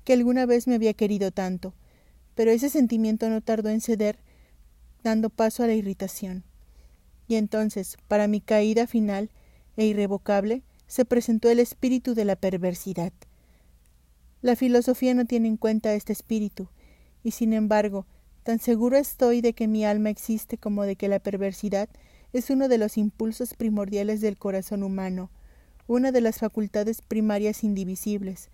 que 0.06 0.14
alguna 0.14 0.46
vez 0.46 0.68
me 0.68 0.76
había 0.76 0.94
querido 0.94 1.32
tanto, 1.32 1.74
pero 2.34 2.52
ese 2.52 2.70
sentimiento 2.70 3.28
no 3.28 3.42
tardó 3.42 3.68
en 3.68 3.82
ceder, 3.82 4.20
dando 5.04 5.30
paso 5.30 5.64
a 5.64 5.68
la 5.68 5.74
irritación. 5.74 6.46
Y 7.28 7.36
entonces, 7.36 7.98
para 8.08 8.30
mi 8.30 8.40
caída 8.40 8.88
final 8.88 9.32
e 9.76 9.86
irrevocable, 9.86 10.64
se 10.88 11.04
presentó 11.04 11.50
el 11.50 11.60
espíritu 11.60 12.14
de 12.14 12.24
la 12.24 12.38
perversidad. 12.38 13.12
La 14.44 14.58
filosofía 14.58 15.14
no 15.14 15.24
tiene 15.24 15.48
en 15.48 15.56
cuenta 15.56 15.94
este 15.94 16.12
espíritu, 16.12 16.68
y 17.24 17.32
sin 17.32 17.54
embargo, 17.54 18.06
tan 18.44 18.60
seguro 18.60 18.98
estoy 18.98 19.40
de 19.40 19.54
que 19.54 19.70
mi 19.70 19.86
alma 19.86 20.10
existe 20.10 20.58
como 20.58 20.84
de 20.84 20.98
que 20.98 21.08
la 21.08 21.20
perversidad 21.20 21.88
es 22.34 22.50
uno 22.50 22.68
de 22.68 22.78
los 22.78 22.98
impulsos 22.98 23.54
primordiales 23.54 24.20
del 24.20 24.38
corazón 24.38 24.84
humano, 24.84 25.32
una 25.88 26.12
de 26.12 26.20
las 26.20 26.40
facultades 26.40 27.02
primarias 27.02 27.64
indivisibles, 27.64 28.50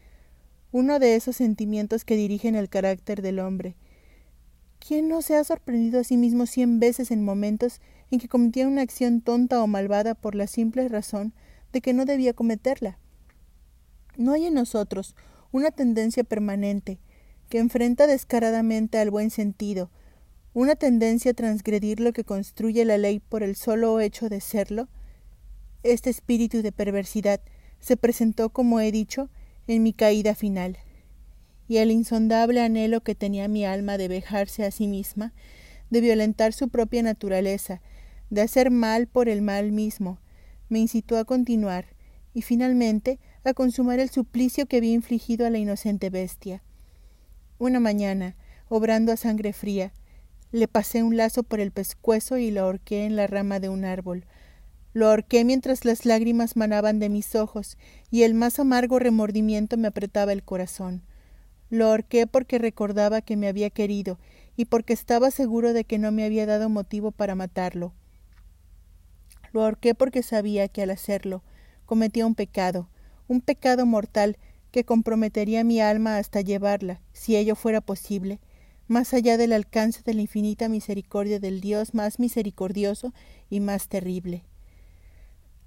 uno 0.72 1.00
de 1.00 1.15
esos 1.15 1.38
sentimientos 1.38 2.05
que 2.05 2.15
dirigen 2.15 2.53
el 2.53 2.69
carácter 2.69 3.24
del 3.24 3.39
hombre. 3.39 3.75
¿Quién 4.77 5.08
no 5.08 5.24
se 5.24 5.38
ha 5.38 5.43
sorprendido 5.43 6.01
a 6.01 6.03
sí 6.03 6.17
mismo 6.17 6.46
cien 6.46 6.79
veces 6.79 7.10
en 7.10 7.25
momentos 7.25 7.81
en 8.12 8.19
que 8.19 8.27
cometía 8.27 8.67
una 8.67 8.84
acción 8.84 9.22
tonta 9.22 9.60
o 9.63 9.65
malvada 9.65 10.13
por 10.13 10.36
la 10.36 10.46
simple 10.46 10.88
razón 10.88 11.34
de 11.74 11.81
que 11.81 11.93
no 11.93 12.05
debía 12.05 12.34
cometerla? 12.34 13.00
No 14.17 14.34
hay 14.34 14.46
en 14.46 14.53
nosotros 14.53 15.15
una 15.51 15.71
tendencia 15.71 16.23
permanente 16.23 16.99
que 17.49 17.59
enfrenta 17.59 18.07
descaradamente 18.07 18.99
al 18.99 19.09
buen 19.09 19.31
sentido, 19.31 19.89
una 20.53 20.75
tendencia 20.75 21.31
a 21.31 21.33
transgredir 21.33 21.99
lo 21.99 22.13
que 22.13 22.23
construye 22.23 22.85
la 22.85 22.97
ley 22.97 23.19
por 23.19 23.43
el 23.43 23.55
solo 23.55 23.99
hecho 23.99 24.29
de 24.29 24.41
serlo, 24.41 24.87
este 25.83 26.09
espíritu 26.09 26.61
de 26.61 26.71
perversidad 26.71 27.41
se 27.79 27.97
presentó, 27.97 28.49
como 28.49 28.79
he 28.79 28.91
dicho, 28.91 29.29
en 29.67 29.83
mi 29.83 29.93
caída 29.93 30.35
final, 30.35 30.77
y 31.67 31.77
el 31.77 31.91
insondable 31.91 32.61
anhelo 32.61 33.01
que 33.01 33.15
tenía 33.15 33.47
mi 33.47 33.65
alma 33.65 33.97
de 33.97 34.07
vejarse 34.07 34.65
a 34.65 34.71
sí 34.71 34.87
misma, 34.87 35.33
de 35.89 36.01
violentar 36.01 36.53
su 36.53 36.69
propia 36.69 37.03
naturaleza, 37.03 37.81
de 38.29 38.41
hacer 38.41 38.69
mal 38.71 39.07
por 39.07 39.29
el 39.29 39.41
mal 39.41 39.71
mismo, 39.71 40.19
me 40.67 40.79
incitó 40.79 41.17
a 41.17 41.25
continuar, 41.25 41.85
y 42.33 42.41
finalmente 42.41 43.19
a 43.43 43.53
consumar 43.53 44.00
el 44.00 44.10
suplicio 44.10 44.65
que 44.65 44.77
había 44.77 44.93
infligido 44.93 45.46
a 45.46 45.50
la 45.50 45.58
inocente 45.58 46.10
bestia. 46.10 46.62
Una 47.58 47.79
mañana, 47.79 48.36
obrando 48.69 49.12
a 49.12 49.17
sangre 49.17 49.53
fría, 49.53 49.93
le 50.51 50.67
pasé 50.67 51.03
un 51.03 51.17
lazo 51.17 51.43
por 51.43 51.60
el 51.60 51.72
pescuezo 51.72 52.38
y 52.38 52.51
lo 52.51 52.62
ahorqué 52.62 53.05
en 53.05 53.15
la 53.15 53.27
rama 53.27 53.60
de 53.60 53.69
un 53.69 53.86
árbol. 53.86 54.25
Lo 54.93 55.08
ahorqué 55.08 55.46
mientras 55.46 55.86
las 55.86 56.05
lágrimas 56.05 56.55
manaban 56.55 57.00
de 57.00 57.10
mis 57.10 57.36
ojos 57.36 57.77
y 58.10 58.24
el 58.24 58.34
más 58.34 58.60
amargo 58.60 58.98
remordimiento 58.98 59.77
me 59.77 59.88
apretaba 59.88 60.34
el 60.34 60.43
corazón. 60.43 61.03
Lo 61.69 61.86
ahorqué 61.86 62.25
porque 62.25 62.58
recordaba 62.58 63.22
que 63.22 63.38
me 63.38 63.48
había 63.48 63.69
querido 63.69 64.17
y 64.55 64.65
porque 64.65 64.93
estaba 64.93 65.29
seguro 65.29 65.74
de 65.74 65.84
que 65.84 66.00
no 66.00 66.12
me 66.12 66.25
había 66.25 66.48
dado 66.48 66.67
motivo 66.67 67.12
para 67.12 67.36
matarlo. 67.36 67.93
Lo 69.53 69.63
ahorqué 69.63 69.93
porque 69.93 70.24
sabía 70.24 70.67
que 70.67 70.81
al 70.81 70.89
hacerlo 70.89 71.43
cometía 71.86 72.25
un 72.25 72.36
pecado, 72.36 72.89
un 73.29 73.41
pecado 73.41 73.86
mortal 73.86 74.38
que 74.71 74.83
comprometería 74.83 75.63
mi 75.63 75.79
alma 75.79 76.17
hasta 76.17 76.41
llevarla, 76.41 77.00
si 77.13 77.38
ello 77.38 77.55
fuera 77.55 77.79
posible, 77.79 78.39
más 78.88 79.13
allá 79.13 79.38
del 79.38 79.53
alcance 79.53 80.01
de 80.03 80.15
la 80.15 80.21
infinita 80.21 80.67
misericordia 80.67 81.39
del 81.39 81.62
Dios 81.62 81.93
más 81.93 82.19
misericordioso 82.19 83.13
y 83.49 83.60
más 83.60 83.88
terrible. 83.88 84.43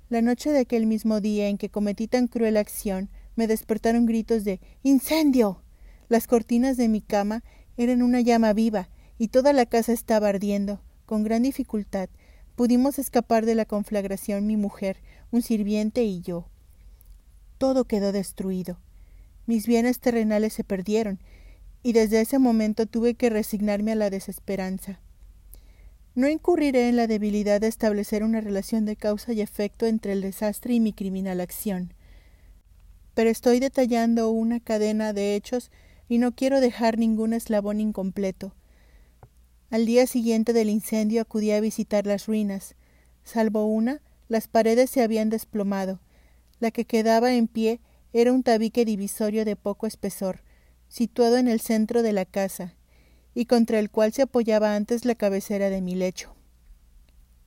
La 0.08 0.22
noche 0.22 0.50
de 0.50 0.58
aquel 0.58 0.86
mismo 0.86 1.20
día 1.20 1.48
en 1.48 1.56
que 1.56 1.70
cometí 1.70 2.08
tan 2.08 2.26
cruel 2.26 2.56
acción, 2.56 3.08
me 3.36 3.46
despertaron 3.46 4.06
gritos 4.06 4.44
de 4.44 4.60
¡Incendio! 4.82 5.62
Las 6.08 6.26
cortinas 6.26 6.76
de 6.76 6.88
mi 6.88 7.00
cama 7.00 7.44
eran 7.76 8.02
una 8.02 8.20
llama 8.20 8.52
viva 8.52 8.90
y 9.18 9.28
toda 9.28 9.52
la 9.52 9.66
casa 9.66 9.92
estaba 9.92 10.28
ardiendo. 10.28 10.80
Con 11.06 11.22
gran 11.22 11.44
dificultad 11.44 12.10
pudimos 12.56 12.98
escapar 12.98 13.46
de 13.46 13.54
la 13.54 13.64
conflagración 13.64 14.46
mi 14.46 14.56
mujer, 14.56 14.98
un 15.30 15.42
sirviente 15.42 16.02
y 16.02 16.20
yo. 16.20 16.51
Todo 17.62 17.84
quedó 17.84 18.10
destruido. 18.10 18.76
Mis 19.46 19.68
bienes 19.68 20.00
terrenales 20.00 20.52
se 20.52 20.64
perdieron 20.64 21.20
y 21.84 21.92
desde 21.92 22.20
ese 22.20 22.40
momento 22.40 22.86
tuve 22.86 23.14
que 23.14 23.30
resignarme 23.30 23.92
a 23.92 23.94
la 23.94 24.10
desesperanza. 24.10 24.98
No 26.16 26.28
incurriré 26.28 26.88
en 26.88 26.96
la 26.96 27.06
debilidad 27.06 27.60
de 27.60 27.68
establecer 27.68 28.24
una 28.24 28.40
relación 28.40 28.84
de 28.84 28.96
causa 28.96 29.32
y 29.32 29.42
efecto 29.42 29.86
entre 29.86 30.10
el 30.10 30.22
desastre 30.22 30.74
y 30.74 30.80
mi 30.80 30.92
criminal 30.92 31.40
acción. 31.40 31.94
Pero 33.14 33.30
estoy 33.30 33.60
detallando 33.60 34.28
una 34.30 34.58
cadena 34.58 35.12
de 35.12 35.36
hechos 35.36 35.70
y 36.08 36.18
no 36.18 36.32
quiero 36.32 36.60
dejar 36.60 36.98
ningún 36.98 37.32
eslabón 37.32 37.80
incompleto. 37.80 38.56
Al 39.70 39.86
día 39.86 40.08
siguiente 40.08 40.52
del 40.52 40.68
incendio 40.68 41.22
acudí 41.22 41.52
a 41.52 41.60
visitar 41.60 42.08
las 42.08 42.26
ruinas. 42.26 42.74
Salvo 43.22 43.66
una, 43.66 44.02
las 44.26 44.48
paredes 44.48 44.90
se 44.90 45.00
habían 45.00 45.30
desplomado. 45.30 46.00
La 46.62 46.70
que 46.70 46.84
quedaba 46.84 47.34
en 47.34 47.48
pie 47.48 47.80
era 48.12 48.32
un 48.32 48.44
tabique 48.44 48.84
divisorio 48.84 49.44
de 49.44 49.56
poco 49.56 49.88
espesor, 49.88 50.44
situado 50.86 51.36
en 51.36 51.48
el 51.48 51.60
centro 51.60 52.04
de 52.04 52.12
la 52.12 52.24
casa, 52.24 52.76
y 53.34 53.46
contra 53.46 53.80
el 53.80 53.90
cual 53.90 54.12
se 54.12 54.22
apoyaba 54.22 54.76
antes 54.76 55.04
la 55.04 55.16
cabecera 55.16 55.70
de 55.70 55.80
mi 55.80 55.96
lecho. 55.96 56.36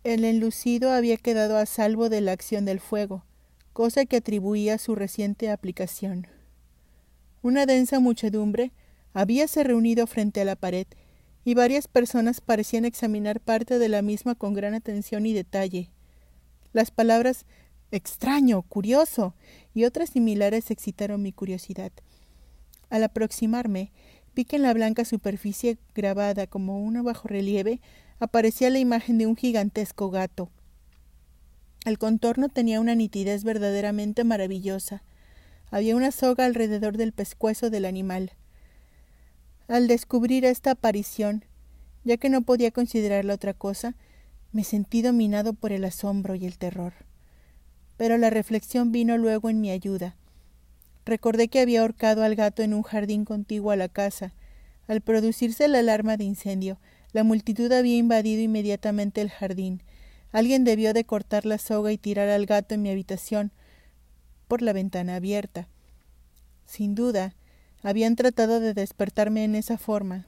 El 0.03 0.25
enlucido 0.25 0.91
había 0.91 1.15
quedado 1.15 1.55
a 1.55 1.65
salvo 1.65 2.09
de 2.09 2.19
la 2.19 2.33
acción 2.33 2.65
del 2.65 2.81
fuego, 2.81 3.23
cosa 3.71 4.03
que 4.03 4.17
atribuía 4.17 4.73
a 4.73 4.79
su 4.79 4.95
reciente 4.95 5.49
aplicación. 5.49 6.27
Una 7.41 7.65
densa 7.65 8.01
muchedumbre 8.01 8.73
habíase 9.13 9.63
reunido 9.63 10.07
frente 10.07 10.41
a 10.41 10.45
la 10.45 10.57
pared, 10.57 10.87
y 11.45 11.53
varias 11.53 11.87
personas 11.87 12.41
parecían 12.41 12.83
examinar 12.83 13.39
parte 13.39 13.79
de 13.79 13.87
la 13.87 14.01
misma 14.01 14.35
con 14.35 14.53
gran 14.53 14.73
atención 14.73 15.25
y 15.25 15.31
detalle. 15.31 15.89
Las 16.73 16.91
palabras 16.91 17.45
extraño, 17.91 18.61
curioso 18.63 19.33
y 19.73 19.85
otras 19.85 20.09
similares 20.09 20.71
excitaron 20.71 21.21
mi 21.21 21.31
curiosidad. 21.31 21.91
Al 22.89 23.03
aproximarme, 23.03 23.91
vi 24.35 24.45
que 24.45 24.57
en 24.57 24.63
la 24.63 24.73
blanca 24.73 25.05
superficie 25.05 25.77
grabada 25.93 26.47
como 26.47 26.79
un 26.79 27.03
relieve 27.23 27.81
aparecía 28.19 28.69
la 28.69 28.79
imagen 28.79 29.17
de 29.17 29.27
un 29.27 29.35
gigantesco 29.35 30.09
gato. 30.09 30.49
El 31.85 31.97
contorno 31.97 32.49
tenía 32.49 32.79
una 32.79 32.95
nitidez 32.95 33.43
verdaderamente 33.43 34.23
maravillosa. 34.23 35.03
Había 35.69 35.95
una 35.95 36.11
soga 36.11 36.45
alrededor 36.45 36.97
del 36.97 37.13
pescuezo 37.13 37.69
del 37.69 37.85
animal. 37.85 38.31
Al 39.67 39.87
descubrir 39.87 40.45
esta 40.45 40.71
aparición, 40.71 41.45
ya 42.03 42.17
que 42.17 42.29
no 42.29 42.41
podía 42.41 42.71
considerarla 42.71 43.33
otra 43.33 43.53
cosa, 43.53 43.95
me 44.51 44.63
sentí 44.63 45.01
dominado 45.01 45.53
por 45.53 45.71
el 45.71 45.83
asombro 45.85 46.35
y 46.35 46.45
el 46.45 46.57
terror. 46.57 46.93
Pero 47.97 48.17
la 48.17 48.29
reflexión 48.29 48.91
vino 48.91 49.17
luego 49.17 49.49
en 49.49 49.61
mi 49.61 49.71
ayuda. 49.71 50.15
Recordé 51.05 51.47
que 51.47 51.59
había 51.59 51.81
ahorcado 51.81 52.23
al 52.23 52.35
gato 52.35 52.63
en 52.63 52.73
un 52.73 52.83
jardín 52.83 53.25
contiguo 53.25 53.71
a 53.71 53.75
la 53.75 53.89
casa. 53.89 54.33
Al 54.87 55.01
producirse 55.01 55.67
la 55.67 55.79
alarma 55.79 56.17
de 56.17 56.23
incendio, 56.23 56.79
la 57.13 57.23
multitud 57.23 57.71
había 57.71 57.97
invadido 57.97 58.41
inmediatamente 58.41 59.21
el 59.21 59.29
jardín. 59.29 59.81
Alguien 60.31 60.63
debió 60.63 60.93
de 60.93 61.05
cortar 61.05 61.45
la 61.45 61.57
soga 61.57 61.91
y 61.91 61.97
tirar 61.97 62.27
al 62.29 62.45
gato 62.45 62.75
en 62.75 62.81
mi 62.81 62.89
habitación 62.89 63.51
por 64.47 64.61
la 64.61 64.73
ventana 64.73 65.15
abierta. 65.15 65.67
Sin 66.65 66.95
duda, 66.95 67.35
habían 67.83 68.15
tratado 68.15 68.59
de 68.59 68.73
despertarme 68.73 69.43
en 69.43 69.55
esa 69.55 69.77
forma. 69.77 70.27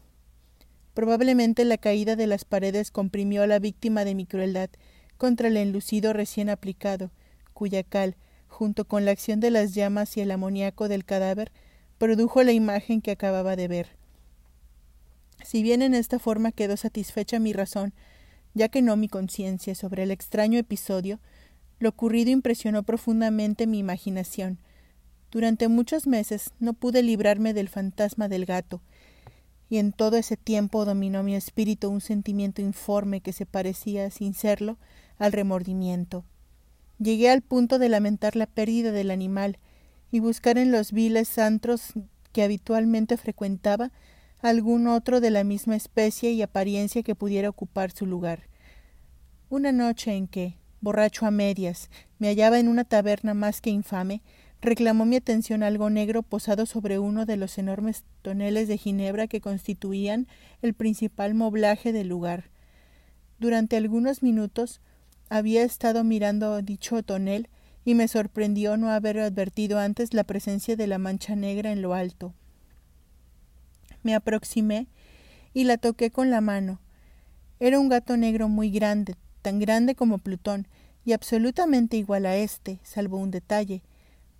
Probablemente 0.94 1.66
la 1.66 1.78
caída 1.78 2.16
de 2.16 2.28
las 2.28 2.46
paredes 2.46 2.92
comprimió 2.92 3.44
a 3.44 3.48
la 3.48 3.60
víctima 3.60 4.06
de 4.06 4.16
mi 4.16 4.26
crueldad 4.26 4.70
contra 5.18 5.48
el 5.48 5.58
enlucido 5.58 6.14
recién 6.14 6.50
aplicado, 6.50 7.12
cuya 7.58 7.82
cal, 7.82 8.16
junto 8.48 8.86
con 8.86 9.04
la 9.04 9.10
acción 9.10 9.40
de 9.40 9.50
las 9.50 9.74
llamas 9.74 10.16
y 10.16 10.22
el 10.22 10.30
amoníaco 10.30 10.88
del 10.88 11.06
cadáver, 11.06 11.52
produjo 11.98 12.44
la 12.44 12.52
imagen 12.52 13.02
que 13.02 13.10
acababa 13.10 13.56
de 13.56 13.68
ver. 13.68 13.98
Si 15.44 15.64
bien 15.64 15.82
en 15.82 15.96
esta 15.96 16.20
forma 16.20 16.52
quedó 16.52 16.78
satisfecha 16.78 17.40
mi 17.40 17.54
razón, 17.54 17.96
ya 18.54 18.70
que 18.70 18.84
no 18.84 18.96
mi 18.96 19.08
conciencia, 19.08 19.74
sobre 19.74 20.04
el 20.04 20.12
extraño 20.12 20.60
episodio, 20.60 21.20
lo 21.80 21.90
ocurrido 21.90 22.30
impresionó 22.30 22.84
profundamente 22.84 23.66
mi 23.66 23.80
imaginación. 23.80 24.60
Durante 25.32 25.68
muchos 25.68 26.06
meses 26.06 26.52
no 26.60 26.74
pude 26.74 27.02
librarme 27.02 27.56
del 27.56 27.70
fantasma 27.70 28.28
del 28.28 28.46
gato, 28.46 28.84
y 29.68 29.80
en 29.80 29.94
todo 29.94 30.18
ese 30.18 30.38
tiempo 30.38 30.86
dominó 30.86 31.24
mi 31.24 31.36
espíritu 31.36 31.90
un 31.90 32.02
sentimiento 32.02 32.62
informe 32.62 33.22
que 33.22 33.34
se 33.34 33.48
parecía, 33.48 34.12
sin 34.12 34.36
serlo, 34.36 34.78
al 35.18 35.32
remordimiento. 35.32 36.24
Llegué 37.00 37.30
al 37.30 37.42
punto 37.42 37.80
de 37.80 37.90
lamentar 37.90 38.36
la 38.36 38.48
pérdida 38.48 38.92
del 38.92 39.12
animal, 39.12 39.60
y 40.12 40.20
buscar 40.20 40.58
en 40.58 40.72
los 40.72 40.92
viles 40.92 41.38
antros 41.38 41.94
que 42.32 42.44
habitualmente 42.44 43.18
frecuentaba 43.18 43.92
algún 44.40 44.88
otro 44.88 45.20
de 45.20 45.32
la 45.32 45.44
misma 45.44 45.76
especie 45.76 46.32
y 46.32 46.42
apariencia 46.42 47.04
que 47.04 47.16
pudiera 47.16 47.50
ocupar 47.50 47.92
su 47.92 48.06
lugar. 48.06 48.44
Una 49.50 49.72
noche 49.72 50.14
en 50.14 50.28
que, 50.28 50.58
borracho 50.80 51.26
a 51.26 51.32
medias, 51.32 51.90
me 52.20 52.28
hallaba 52.28 52.60
en 52.60 52.68
una 52.68 52.84
taberna 52.84 53.34
más 53.34 53.62
que 53.62 53.70
infame, 53.70 54.22
reclamó 54.62 55.06
mi 55.06 55.16
atención 55.16 55.64
algo 55.64 55.90
negro 55.90 56.24
posado 56.24 56.66
sobre 56.66 57.00
uno 57.00 57.26
de 57.26 57.38
los 57.38 57.58
enormes 57.58 58.06
toneles 58.22 58.68
de 58.68 58.78
ginebra 58.78 59.28
que 59.28 59.42
constituían 59.42 60.28
el 60.62 60.74
principal 60.74 61.34
moblaje 61.34 61.92
del 61.92 62.08
lugar. 62.08 62.52
Durante 63.40 63.78
algunos 63.78 64.24
minutos 64.24 64.82
había 65.30 65.64
estado 65.64 66.04
mirando 66.04 66.62
dicho 66.62 67.02
tonel 67.04 67.50
y 67.86 67.96
me 67.96 68.08
sorprendió 68.08 68.78
no 68.78 68.90
haber 68.90 69.20
advertido 69.20 69.80
antes 69.80 70.14
la 70.14 70.24
presencia 70.24 70.76
de 70.76 70.88
la 70.88 70.98
mancha 70.98 71.36
negra 71.36 71.72
en 71.72 71.82
lo 71.82 71.94
alto. 71.94 72.34
Me 74.04 74.14
aproximé 74.14 74.88
y 75.54 75.64
la 75.64 75.78
toqué 75.78 76.12
con 76.12 76.30
la 76.30 76.42
mano. 76.42 76.80
Era 77.60 77.80
un 77.80 77.90
gato 77.90 78.18
negro 78.18 78.50
muy 78.50 78.70
grande, 78.70 79.16
tan 79.42 79.60
grande 79.60 79.96
como 79.96 80.18
Plutón, 80.18 80.68
y 81.06 81.14
absolutamente 81.14 81.96
igual 81.96 82.26
a 82.26 82.36
éste, 82.36 82.80
salvo 82.84 83.18
un 83.18 83.32
detalle. 83.32 83.82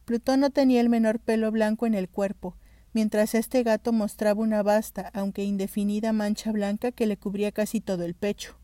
Plutón 0.04 0.42
no 0.42 0.50
tenía 0.50 0.82
el 0.82 0.90
menor 0.90 1.20
pelo 1.20 1.50
blanco 1.50 1.86
en 1.88 1.94
el 1.94 2.10
cuerpo, 2.10 2.56
mientras 2.94 3.34
este 3.34 3.64
gato 3.64 3.94
mostraba 3.94 4.42
una 4.42 4.64
vasta, 4.64 5.10
aunque 5.14 5.44
indefinida 5.44 6.12
mancha 6.12 6.52
blanca 6.52 6.92
que 6.92 7.08
le 7.08 7.16
cubría 7.16 7.52
casi 7.52 7.80
todo 7.80 8.04
el 8.04 8.14
pecho. 8.14 8.58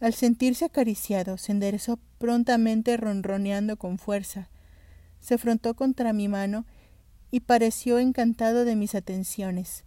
Al 0.00 0.14
sentirse 0.14 0.64
acariciado, 0.64 1.36
se 1.36 1.52
enderezó 1.52 1.98
prontamente 2.18 2.96
ronroneando 2.96 3.76
con 3.76 3.98
fuerza. 3.98 4.48
Se 5.20 5.36
frontó 5.36 5.74
contra 5.74 6.14
mi 6.14 6.26
mano 6.26 6.64
y 7.30 7.40
pareció 7.40 7.98
encantado 7.98 8.64
de 8.64 8.76
mis 8.76 8.94
atenciones. 8.94 9.84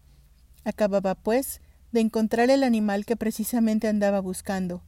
Acababa, 0.63 1.15
pues, 1.15 1.61
de 1.91 2.01
encontrar 2.01 2.51
el 2.51 2.63
animal 2.63 3.05
que 3.05 3.17
precisamente 3.17 3.87
andaba 3.87 4.19
buscando. 4.19 4.83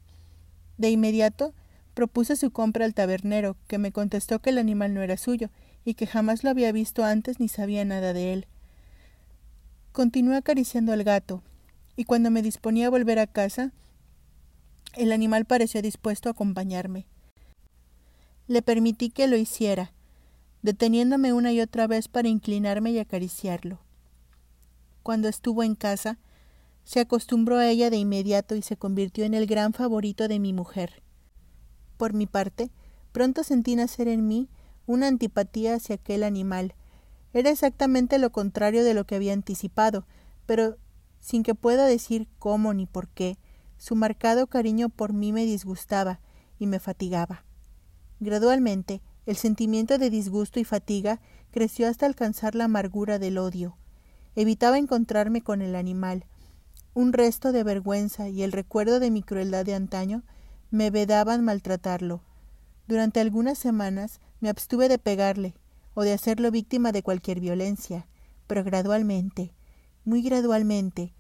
De 0.78 0.90
inmediato 0.92 1.54
propuse 1.96 2.36
su 2.36 2.52
compra 2.52 2.86
al 2.86 2.94
tabernero, 2.94 3.58
que 3.68 3.78
me 3.78 3.92
contestó 3.92 4.40
que 4.40 4.52
el 4.52 4.60
animal 4.60 4.94
no 4.94 5.02
era 5.02 5.18
suyo, 5.18 5.50
y 5.86 5.94
que 5.94 6.08
jamás 6.08 6.44
lo 6.44 6.50
había 6.50 6.72
visto 6.72 7.04
antes 7.04 7.40
ni 7.40 7.48
sabía 7.48 7.86
nada 7.86 8.14
de 8.14 8.34
él. 8.34 8.48
Continué 9.92 10.36
acariciando 10.36 10.94
al 10.94 11.04
gato, 11.04 11.42
y 11.96 12.04
cuando 12.04 12.32
me 12.32 12.42
disponía 12.42 12.88
a 12.88 12.90
volver 12.90 13.20
a 13.20 13.28
casa, 13.28 13.72
el 14.98 15.12
animal 15.12 15.46
pareció 15.46 15.82
dispuesto 15.82 16.30
a 16.30 16.34
acompañarme. 16.34 17.06
Le 18.48 18.62
permití 18.62 19.10
que 19.10 19.28
lo 19.28 19.38
hiciera, 19.38 19.94
deteniéndome 20.62 21.34
una 21.34 21.52
y 21.52 21.62
otra 21.62 21.88
vez 21.88 22.08
para 22.08 22.28
inclinarme 22.28 22.92
y 22.92 23.00
acariciarlo. 23.00 23.80
Cuando 25.04 25.28
estuvo 25.28 25.64
en 25.64 25.76
casa, 25.76 26.18
se 26.84 27.00
acostumbró 27.00 27.58
a 27.58 27.68
ella 27.68 27.90
de 27.90 27.98
inmediato 27.98 28.56
y 28.56 28.62
se 28.62 28.78
convirtió 28.78 29.26
en 29.26 29.34
el 29.34 29.48
gran 29.48 29.74
favorito 29.74 30.28
de 30.28 30.40
mi 30.40 30.54
mujer. 30.54 31.04
Por 31.98 32.14
mi 32.14 32.28
parte, 32.28 32.72
pronto 33.12 33.44
sentí 33.44 33.76
nacer 33.76 34.08
en 34.08 34.28
mí 34.28 34.50
una 34.86 35.08
antipatía 35.08 35.76
hacia 35.76 35.96
aquel 35.96 36.24
animal. 36.24 36.76
Era 37.34 37.50
exactamente 37.50 38.20
lo 38.20 38.32
contrario 38.32 38.84
de 38.84 38.94
lo 38.94 39.06
que 39.06 39.16
había 39.16 39.34
anticipado, 39.34 40.06
pero 40.46 40.78
sin 41.20 41.42
que 41.44 41.56
pueda 41.56 41.86
decir 41.88 42.28
cómo 42.38 42.74
ni 42.74 42.86
por 42.86 43.08
qué, 43.08 43.38
su 43.78 43.96
marcado 43.96 44.48
cariño 44.48 44.90
por 44.90 45.14
mí 45.14 45.32
me 45.32 45.46
disgustaba 45.46 46.20
y 46.60 46.68
me 46.68 46.80
fatigaba. 46.80 47.46
Gradualmente, 48.20 49.02
el 49.26 49.36
sentimiento 49.36 49.98
de 49.98 50.10
disgusto 50.10 50.60
y 50.60 50.64
fatiga 50.64 51.20
creció 51.52 51.88
hasta 51.88 52.06
alcanzar 52.06 52.56
la 52.56 52.66
amargura 52.66 53.20
del 53.20 53.38
odio. 53.38 53.78
Evitaba 54.36 54.78
encontrarme 54.78 55.42
con 55.42 55.62
el 55.62 55.76
animal. 55.76 56.26
Un 56.94 57.14
resto 57.14 57.52
de 57.52 57.64
vergüenza 57.64 58.30
y 58.30 58.44
el 58.44 58.52
recuerdo 58.52 59.00
de 59.00 59.12
mi 59.12 59.24
crueldad 59.24 59.66
de 59.66 59.74
antaño 59.74 60.24
me 60.72 60.92
vedaban 60.92 61.44
maltratarlo. 61.44 62.22
Durante 62.88 63.20
algunas 63.20 63.58
semanas 63.58 64.20
me 64.40 64.50
abstuve 64.50 64.90
de 64.90 65.00
pegarle 65.00 65.56
o 65.94 66.04
de 66.04 66.14
hacerlo 66.14 66.52
víctima 66.52 66.92
de 66.92 67.04
cualquier 67.04 67.40
violencia, 67.40 68.08
pero 68.48 68.64
gradualmente, 68.64 69.54
muy 70.04 70.22
gradualmente, 70.22 71.14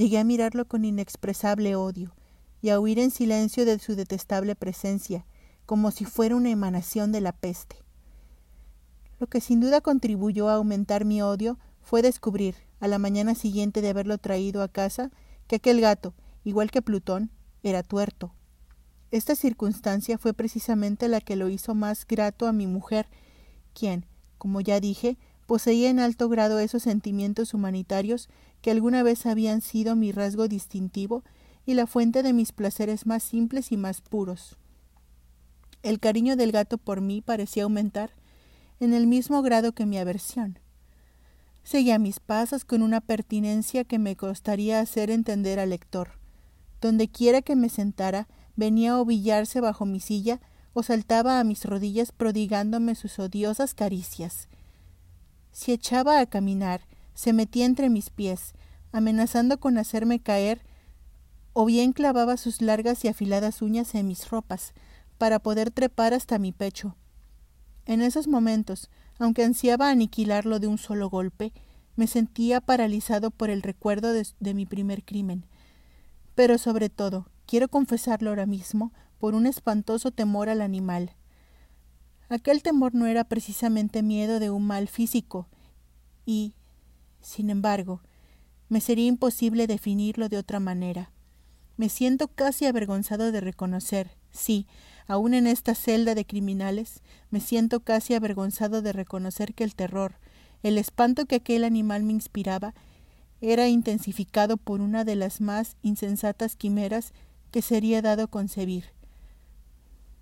llegué 0.00 0.16
a 0.16 0.24
mirarlo 0.24 0.64
con 0.64 0.86
inexpresable 0.86 1.76
odio 1.76 2.14
y 2.62 2.70
a 2.70 2.80
huir 2.80 2.98
en 2.98 3.10
silencio 3.10 3.66
de 3.66 3.78
su 3.78 3.94
detestable 3.94 4.56
presencia, 4.56 5.26
como 5.66 5.90
si 5.90 6.06
fuera 6.06 6.36
una 6.36 6.48
emanación 6.48 7.12
de 7.12 7.20
la 7.20 7.32
peste. 7.32 7.76
Lo 9.18 9.26
que 9.26 9.42
sin 9.42 9.60
duda 9.60 9.82
contribuyó 9.82 10.48
a 10.48 10.54
aumentar 10.54 11.04
mi 11.04 11.20
odio 11.20 11.58
fue 11.82 12.00
descubrir, 12.00 12.54
a 12.80 12.88
la 12.88 12.98
mañana 12.98 13.34
siguiente 13.34 13.82
de 13.82 13.90
haberlo 13.90 14.16
traído 14.16 14.62
a 14.62 14.68
casa, 14.68 15.10
que 15.46 15.56
aquel 15.56 15.82
gato, 15.82 16.14
igual 16.44 16.70
que 16.70 16.80
Plutón, 16.80 17.30
era 17.62 17.82
tuerto. 17.82 18.32
Esta 19.10 19.34
circunstancia 19.34 20.16
fue 20.16 20.32
precisamente 20.32 21.08
la 21.08 21.20
que 21.20 21.36
lo 21.36 21.50
hizo 21.50 21.74
más 21.74 22.06
grato 22.06 22.46
a 22.46 22.54
mi 22.54 22.66
mujer, 22.66 23.06
quien, 23.74 24.06
como 24.38 24.62
ya 24.62 24.80
dije, 24.80 25.18
poseía 25.50 25.90
en 25.90 25.98
alto 25.98 26.28
grado 26.28 26.60
esos 26.60 26.84
sentimientos 26.84 27.54
humanitarios 27.54 28.28
que 28.62 28.70
alguna 28.70 29.02
vez 29.02 29.26
habían 29.26 29.62
sido 29.62 29.96
mi 29.96 30.12
rasgo 30.12 30.46
distintivo 30.46 31.24
y 31.66 31.74
la 31.74 31.88
fuente 31.88 32.22
de 32.22 32.32
mis 32.32 32.52
placeres 32.52 33.04
más 33.04 33.24
simples 33.24 33.72
y 33.72 33.76
más 33.76 34.00
puros. 34.00 34.58
El 35.82 35.98
cariño 35.98 36.36
del 36.36 36.52
gato 36.52 36.78
por 36.78 37.00
mí 37.00 37.20
parecía 37.20 37.64
aumentar 37.64 38.12
en 38.78 38.94
el 38.94 39.08
mismo 39.08 39.42
grado 39.42 39.72
que 39.72 39.86
mi 39.86 39.98
aversión. 39.98 40.60
Seguía 41.64 41.98
mis 41.98 42.20
pasos 42.20 42.64
con 42.64 42.80
una 42.80 43.00
pertinencia 43.00 43.82
que 43.82 43.98
me 43.98 44.14
costaría 44.14 44.78
hacer 44.78 45.10
entender 45.10 45.58
al 45.58 45.70
lector. 45.70 46.12
Donde 46.80 47.08
quiera 47.08 47.42
que 47.42 47.56
me 47.56 47.70
sentara, 47.70 48.28
venía 48.54 48.92
a 48.92 49.00
ovillarse 49.00 49.60
bajo 49.60 49.84
mi 49.84 49.98
silla 49.98 50.40
o 50.74 50.84
saltaba 50.84 51.40
a 51.40 51.44
mis 51.44 51.64
rodillas 51.64 52.12
prodigándome 52.12 52.94
sus 52.94 53.18
odiosas 53.18 53.74
caricias. 53.74 54.46
Si 55.52 55.72
echaba 55.72 56.20
a 56.20 56.26
caminar, 56.26 56.82
se 57.14 57.32
metía 57.32 57.66
entre 57.66 57.90
mis 57.90 58.10
pies, 58.10 58.54
amenazando 58.92 59.60
con 59.60 59.78
hacerme 59.78 60.20
caer, 60.20 60.62
o 61.52 61.64
bien 61.64 61.92
clavaba 61.92 62.36
sus 62.36 62.62
largas 62.62 63.04
y 63.04 63.08
afiladas 63.08 63.60
uñas 63.62 63.94
en 63.94 64.06
mis 64.06 64.30
ropas, 64.30 64.72
para 65.18 65.38
poder 65.38 65.70
trepar 65.70 66.14
hasta 66.14 66.38
mi 66.38 66.52
pecho. 66.52 66.96
En 67.84 68.02
esos 68.02 68.28
momentos, 68.28 68.88
aunque 69.18 69.44
ansiaba 69.44 69.90
aniquilarlo 69.90 70.60
de 70.60 70.66
un 70.66 70.78
solo 70.78 71.10
golpe, 71.10 71.52
me 71.96 72.06
sentía 72.06 72.60
paralizado 72.60 73.30
por 73.30 73.50
el 73.50 73.62
recuerdo 73.62 74.12
de, 74.12 74.26
de 74.38 74.54
mi 74.54 74.64
primer 74.64 75.04
crimen. 75.04 75.44
Pero 76.34 76.56
sobre 76.56 76.88
todo, 76.88 77.26
quiero 77.46 77.68
confesarlo 77.68 78.30
ahora 78.30 78.46
mismo, 78.46 78.92
por 79.18 79.34
un 79.34 79.46
espantoso 79.46 80.10
temor 80.10 80.48
al 80.48 80.62
animal. 80.62 81.14
Aquel 82.30 82.62
temor 82.62 82.94
no 82.94 83.06
era 83.06 83.24
precisamente 83.24 84.04
miedo 84.04 84.38
de 84.38 84.50
un 84.50 84.64
mal 84.64 84.86
físico, 84.86 85.48
y, 86.24 86.54
sin 87.20 87.50
embargo, 87.50 88.02
me 88.68 88.80
sería 88.80 89.06
imposible 89.06 89.66
definirlo 89.66 90.28
de 90.28 90.38
otra 90.38 90.60
manera. 90.60 91.10
Me 91.76 91.88
siento 91.88 92.28
casi 92.28 92.66
avergonzado 92.66 93.32
de 93.32 93.40
reconocer, 93.40 94.12
sí, 94.30 94.68
aun 95.08 95.34
en 95.34 95.48
esta 95.48 95.74
celda 95.74 96.14
de 96.14 96.24
criminales, 96.24 97.02
me 97.30 97.40
siento 97.40 97.80
casi 97.80 98.14
avergonzado 98.14 98.80
de 98.80 98.92
reconocer 98.92 99.52
que 99.52 99.64
el 99.64 99.74
terror, 99.74 100.14
el 100.62 100.78
espanto 100.78 101.26
que 101.26 101.34
aquel 101.34 101.64
animal 101.64 102.04
me 102.04 102.12
inspiraba, 102.12 102.74
era 103.40 103.66
intensificado 103.66 104.56
por 104.56 104.80
una 104.80 105.02
de 105.02 105.16
las 105.16 105.40
más 105.40 105.76
insensatas 105.82 106.54
quimeras 106.54 107.12
que 107.50 107.60
sería 107.60 108.02
dado 108.02 108.28
concebir. 108.28 108.84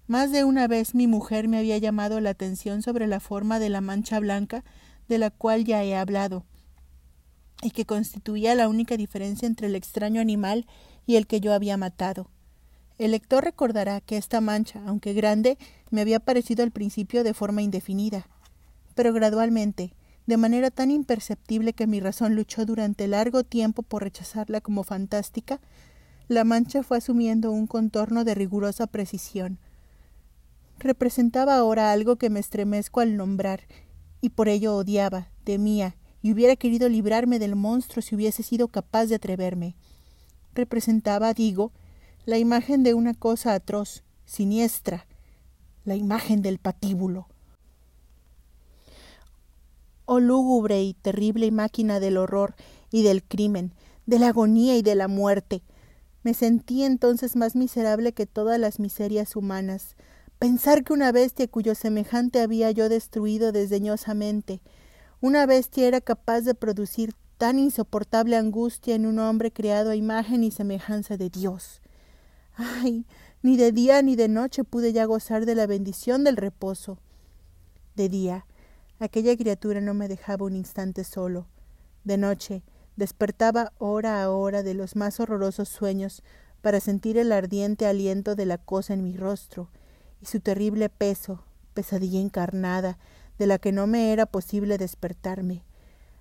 Más 0.09 0.33
de 0.33 0.43
una 0.43 0.67
vez 0.69 0.95
mi 0.95 1.07
mujer 1.07 1.49
me 1.49 1.59
había 1.59 1.77
llamado 1.77 2.19
la 2.21 2.31
atención 2.31 2.81
sobre 2.81 3.07
la 3.07 3.21
forma 3.21 3.59
de 3.59 3.69
la 3.69 3.83
mancha 3.83 4.19
blanca 4.19 4.65
de 5.07 5.19
la 5.19 5.29
cual 5.31 5.67
ya 5.67 5.85
he 5.85 5.95
hablado, 5.95 6.47
y 7.63 7.73
que 7.73 7.85
constituía 7.85 8.55
la 8.55 8.71
única 8.71 8.97
diferencia 8.97 9.47
entre 9.47 9.67
el 9.67 9.75
extraño 9.75 10.23
animal 10.23 10.67
y 11.05 11.17
el 11.17 11.27
que 11.27 11.43
yo 11.43 11.53
había 11.53 11.77
matado. 11.77 12.31
El 12.97 13.11
lector 13.11 13.45
recordará 13.45 14.01
que 14.01 14.17
esta 14.17 14.41
mancha, 14.41 14.81
aunque 14.87 15.13
grande, 15.13 15.59
me 15.91 16.01
había 16.01 16.21
parecido 16.21 16.65
al 16.65 16.71
principio 16.71 17.23
de 17.23 17.35
forma 17.35 17.61
indefinida, 17.61 18.27
pero 18.95 19.13
gradualmente, 19.13 19.93
de 20.27 20.39
manera 20.39 20.71
tan 20.71 20.91
imperceptible 20.91 21.75
que 21.75 21.87
mi 21.87 22.01
razón 22.01 22.35
luchó 22.35 22.65
durante 22.65 23.09
largo 23.09 23.45
tiempo 23.45 23.83
por 23.83 24.05
rechazarla 24.05 24.63
como 24.63 24.85
fantástica, 24.85 25.61
la 26.29 26.45
mancha 26.45 26.83
fue 26.83 26.97
asumiendo 26.97 27.53
un 27.53 27.67
contorno 27.67 28.25
de 28.25 28.35
rigurosa 28.35 28.87
precisión. 28.87 29.59
Representaba 30.79 31.57
ahora 31.57 31.93
algo 31.93 32.17
que 32.17 32.31
me 32.31 32.41
estremezco 32.41 33.01
al 33.01 33.17
nombrar, 33.17 33.63
y 34.21 34.31
por 34.31 34.49
ello 34.49 34.77
odiaba, 34.77 35.29
temía, 35.45 35.97
y 36.23 36.33
hubiera 36.33 36.57
querido 36.57 36.89
librarme 36.89 37.39
del 37.39 37.57
monstruo 37.57 38.03
si 38.03 38.15
hubiese 38.15 38.43
sido 38.43 38.69
capaz 38.69 39.07
de 39.07 39.17
atreverme. 39.17 39.77
Representaba, 40.55 41.35
digo, 41.35 41.73
la 42.27 42.39
imagen 42.39 42.83
de 42.83 42.95
una 42.95 43.15
cosa 43.15 43.55
atroz, 43.55 44.03
siniestra, 44.25 45.07
la 45.85 45.97
imagen 45.97 46.43
del 46.43 46.59
patíbulo. 46.59 47.29
Oh 50.05 50.21
lúgubre 50.21 50.83
y 50.83 50.95
terrible 50.95 51.51
máquina 51.51 52.01
del 52.01 52.17
horror 52.17 52.55
y 52.91 53.03
del 53.03 53.23
crimen, 53.23 53.73
de 54.07 54.19
la 54.19 54.29
agonía 54.29 54.77
y 54.77 54.83
de 54.83 54.95
la 54.95 55.09
muerte. 55.09 55.63
Me 56.23 56.35
sentí 56.35 56.83
entonces 56.83 57.37
más 57.37 57.57
miserable 57.57 58.13
que 58.13 58.27
todas 58.27 58.59
las 58.59 58.81
miserias 58.81 59.37
humanas. 59.37 59.97
Pensar 60.39 60.85
que 60.85 60.93
una 60.93 61.11
bestia 61.11 61.49
cuyo 61.49 61.75
semejante 61.75 62.41
había 62.41 62.71
yo 62.71 62.89
destruido 62.89 63.51
desdeñosamente, 63.51 64.61
una 65.21 65.47
bestia 65.47 65.89
era 65.89 66.01
capaz 66.01 66.43
de 66.43 66.55
producir 66.55 67.13
tan 67.39 67.59
insoportable 67.59 68.37
angustia 68.37 68.95
en 68.95 69.07
un 69.07 69.19
hombre 69.19 69.51
creado 69.51 69.91
a 69.91 69.97
imagen 69.97 70.45
y 70.45 70.53
semejanza 70.53 71.17
de 71.17 71.29
Dios. 71.29 71.83
Ay, 72.55 73.05
ni 73.43 73.57
de 73.57 73.73
día 73.73 74.01
ni 74.01 74.15
de 74.15 74.29
noche 74.29 74.63
pude 74.63 74.93
ya 74.93 75.07
gozar 75.07 75.45
de 75.45 75.57
la 75.57 75.67
bendición 75.67 76.23
del 76.23 76.37
reposo. 76.37 76.99
De 77.97 78.09
día, 78.09 78.47
aquella 79.01 79.37
criatura 79.37 79.81
no 79.81 79.93
me 79.93 80.07
dejaba 80.07 80.47
un 80.47 80.55
instante 80.55 81.03
solo. 81.03 81.49
De 82.05 82.17
noche, 82.17 82.63
despertaba 82.95 83.73
hora 83.79 84.23
a 84.23 84.31
hora 84.31 84.63
de 84.63 84.75
los 84.75 84.95
más 84.95 85.19
horrorosos 85.19 85.69
sueños 85.69 86.23
para 86.63 86.79
sentir 86.79 87.19
el 87.19 87.33
ardiente 87.33 87.87
aliento 87.87 88.37
de 88.37 88.47
la 88.47 88.59
cosa 88.59 88.95
en 88.95 89.03
mi 89.03 89.17
rostro 89.17 89.69
y 90.21 90.27
su 90.27 90.41
terrible 90.41 90.89
peso, 90.89 91.45
pesadilla 91.75 92.21
encarnada, 92.21 92.99
de 93.39 93.47
la 93.47 93.59
que 93.59 93.73
no 93.73 93.87
me 93.87 94.13
era 94.13 94.27
posible 94.27 94.79
despertarme, 94.79 95.65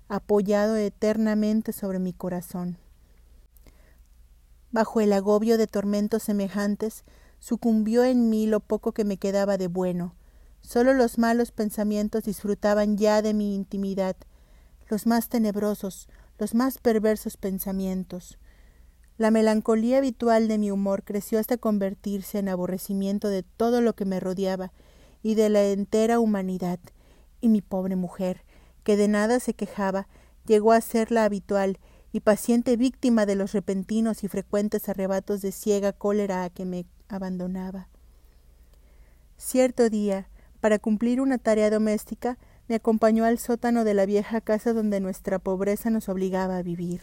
apoyado 0.07 0.75
eternamente 0.75 1.73
sobre 1.73 1.99
mi 1.99 2.13
corazón. 2.13 2.77
Bajo 4.71 5.01
el 5.01 5.13
agobio 5.13 5.57
de 5.57 5.67
tormentos 5.67 6.23
semejantes, 6.23 7.03
sucumbió 7.39 8.03
en 8.03 8.29
mí 8.29 8.47
lo 8.47 8.59
poco 8.59 8.91
que 8.91 9.05
me 9.05 9.17
quedaba 9.17 9.57
de 9.57 9.67
bueno. 9.67 10.15
Sólo 10.61 10.93
los 10.93 11.17
malos 11.17 11.51
pensamientos 11.51 12.23
disfrutaban 12.23 12.97
ya 12.97 13.21
de 13.21 13.33
mi 13.33 13.55
intimidad, 13.55 14.15
los 14.89 15.05
más 15.05 15.29
tenebrosos, 15.29 16.07
los 16.37 16.53
más 16.53 16.77
perversos 16.77 17.37
pensamientos. 17.37 18.37
La 19.17 19.31
melancolía 19.31 19.97
habitual 19.97 20.47
de 20.47 20.59
mi 20.59 20.69
humor 20.69 21.03
creció 21.03 21.39
hasta 21.39 21.57
convertirse 21.57 22.37
en 22.37 22.49
aborrecimiento 22.49 23.29
de 23.29 23.41
todo 23.41 23.81
lo 23.81 23.95
que 23.95 24.05
me 24.05 24.19
rodeaba 24.19 24.71
y 25.23 25.33
de 25.33 25.49
la 25.49 25.63
entera 25.65 26.19
humanidad, 26.19 26.79
y 27.41 27.49
mi 27.49 27.61
pobre 27.61 27.95
mujer, 27.95 28.43
que 28.83 28.95
de 28.95 29.07
nada 29.07 29.39
se 29.39 29.55
quejaba, 29.55 30.07
llegó 30.45 30.71
a 30.71 30.81
ser 30.81 31.11
la 31.11 31.23
habitual 31.23 31.79
y 32.11 32.19
paciente 32.19 32.77
víctima 32.77 33.25
de 33.25 33.35
los 33.35 33.53
repentinos 33.53 34.23
y 34.23 34.27
frecuentes 34.27 34.87
arrebatos 34.87 35.41
de 35.41 35.51
ciega 35.51 35.93
cólera 35.93 36.43
a 36.43 36.49
que 36.51 36.65
me 36.65 36.85
abandonaba. 37.09 37.89
Cierto 39.37 39.89
día, 39.89 40.29
para 40.61 40.77
cumplir 40.77 41.21
una 41.21 41.39
tarea 41.39 41.71
doméstica, 41.71 42.37
me 42.67 42.75
acompañó 42.75 43.25
al 43.25 43.39
sótano 43.39 43.83
de 43.83 43.93
la 43.95 44.05
vieja 44.05 44.41
casa 44.41 44.73
donde 44.73 44.99
nuestra 44.99 45.39
pobreza 45.39 45.89
nos 45.89 46.07
obligaba 46.07 46.57
a 46.57 46.63
vivir. 46.63 47.01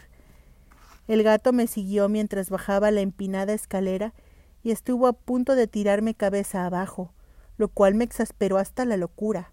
El 1.06 1.22
gato 1.22 1.52
me 1.52 1.66
siguió 1.66 2.08
mientras 2.08 2.50
bajaba 2.50 2.90
la 2.90 3.00
empinada 3.00 3.52
escalera 3.52 4.14
y 4.62 4.70
estuvo 4.70 5.06
a 5.06 5.12
punto 5.12 5.54
de 5.54 5.66
tirarme 5.66 6.14
cabeza 6.14 6.64
abajo, 6.64 7.12
lo 7.56 7.68
cual 7.68 7.94
me 7.94 8.04
exasperó 8.04 8.58
hasta 8.58 8.84
la 8.84 8.96
locura. 8.96 9.52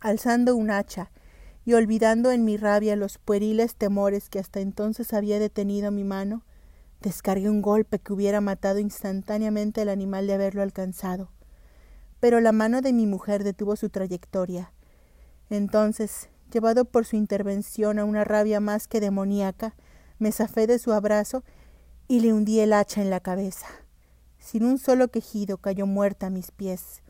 Alzando 0.00 0.56
un 0.56 0.70
hacha 0.70 1.10
y 1.64 1.74
olvidando 1.74 2.32
en 2.32 2.44
mi 2.44 2.56
rabia 2.56 2.96
los 2.96 3.18
pueriles 3.18 3.76
temores 3.76 4.28
que 4.28 4.38
hasta 4.38 4.60
entonces 4.60 5.12
había 5.12 5.38
detenido 5.38 5.90
mi 5.90 6.04
mano, 6.04 6.44
descargué 7.00 7.48
un 7.48 7.62
golpe 7.62 7.98
que 7.98 8.12
hubiera 8.12 8.40
matado 8.40 8.78
instantáneamente 8.78 9.82
al 9.82 9.88
animal 9.88 10.26
de 10.26 10.34
haberlo 10.34 10.62
alcanzado 10.62 11.30
pero 12.20 12.40
la 12.40 12.52
mano 12.52 12.82
de 12.82 12.92
mi 12.92 13.06
mujer 13.06 13.42
detuvo 13.42 13.74
su 13.76 13.88
trayectoria. 13.88 14.72
Entonces, 15.48 16.28
llevado 16.52 16.84
por 16.84 17.06
su 17.06 17.16
intervención 17.16 17.98
a 17.98 18.04
una 18.04 18.24
rabia 18.24 18.60
más 18.60 18.86
que 18.86 19.00
demoníaca, 19.00 19.74
me 20.20 20.30
zafé 20.30 20.68
de 20.68 20.78
su 20.78 20.92
abrazo 20.92 21.42
y 22.06 22.20
le 22.20 22.32
hundí 22.32 22.60
el 22.60 22.72
hacha 22.72 23.02
en 23.02 23.10
la 23.10 23.20
cabeza. 23.20 23.66
Sin 24.38 24.64
un 24.64 24.78
solo 24.78 25.08
quejido 25.08 25.58
cayó 25.58 25.86
muerta 25.86 26.26
a 26.26 26.30
mis 26.30 26.50
pies. 26.50 27.02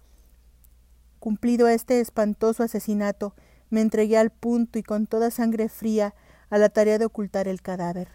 Cumplido 1.19 1.69
este 1.69 2.01
espantoso 2.01 2.63
asesinato, 2.63 3.35
me 3.69 3.83
entregué 3.83 4.17
al 4.17 4.31
punto 4.31 4.79
y 4.79 4.83
con 4.83 5.07
toda 5.07 5.31
sangre 5.31 5.69
fría 5.69 6.15
a 6.49 6.59
la 6.59 6.71
tarea 6.71 6.99
de 6.99 7.05
ocultar 7.05 7.47
el 7.47 7.63
cadáver. 7.63 8.09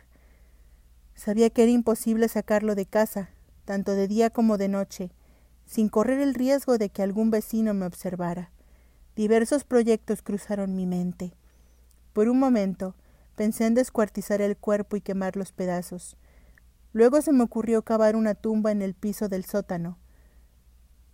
Sabía 1.13 1.49
que 1.49 1.63
era 1.63 1.71
imposible 1.71 2.27
sacarlo 2.27 2.73
de 2.73 2.86
casa, 2.86 3.29
tanto 3.63 3.93
de 3.93 4.08
día 4.08 4.29
como 4.29 4.58
de 4.58 4.69
noche, 4.69 5.12
sin 5.65 5.89
correr 5.89 6.19
el 6.19 6.34
riesgo 6.34 6.77
de 6.77 6.89
que 6.89 7.03
algún 7.03 7.31
vecino 7.31 7.73
me 7.73 7.86
observara. 7.86 8.51
Diversos 9.15 9.63
proyectos 9.63 10.21
cruzaron 10.21 10.75
mi 10.75 10.86
mente. 10.86 11.34
Por 12.13 12.27
un 12.27 12.39
momento 12.39 12.95
pensé 13.36 13.65
en 13.65 13.74
descuartizar 13.74 14.41
el 14.41 14.58
cuerpo 14.58 14.95
y 14.95 15.02
quemar 15.02 15.36
los 15.36 15.52
pedazos. 15.52 16.17
Luego 16.93 17.21
se 17.21 17.34
me 17.34 17.43
ocurrió 17.43 17.84
cavar 17.84 18.15
una 18.15 18.36
tumba 18.36 18.71
en 18.71 18.82
el 18.82 18.93
piso 18.93 19.30
del 19.30 19.45
sótano. 19.45 19.98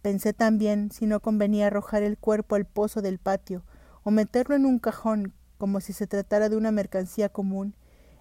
Pensé 0.02 0.34
también 0.34 0.92
si 0.92 1.06
no 1.06 1.20
convenía 1.20 1.68
arrojar 1.68 2.04
el 2.04 2.18
cuerpo 2.18 2.56
al 2.56 2.66
pozo 2.66 3.02
del 3.02 3.20
patio 3.20 3.64
o 4.04 4.12
meterlo 4.12 4.56
en 4.56 4.66
un 4.66 4.80
cajón 4.80 5.34
como 5.58 5.82
si 5.82 5.94
se 5.94 6.08
tratara 6.08 6.50
de 6.50 6.58
una 6.58 6.72
mercancía 6.72 7.30
común 7.30 7.76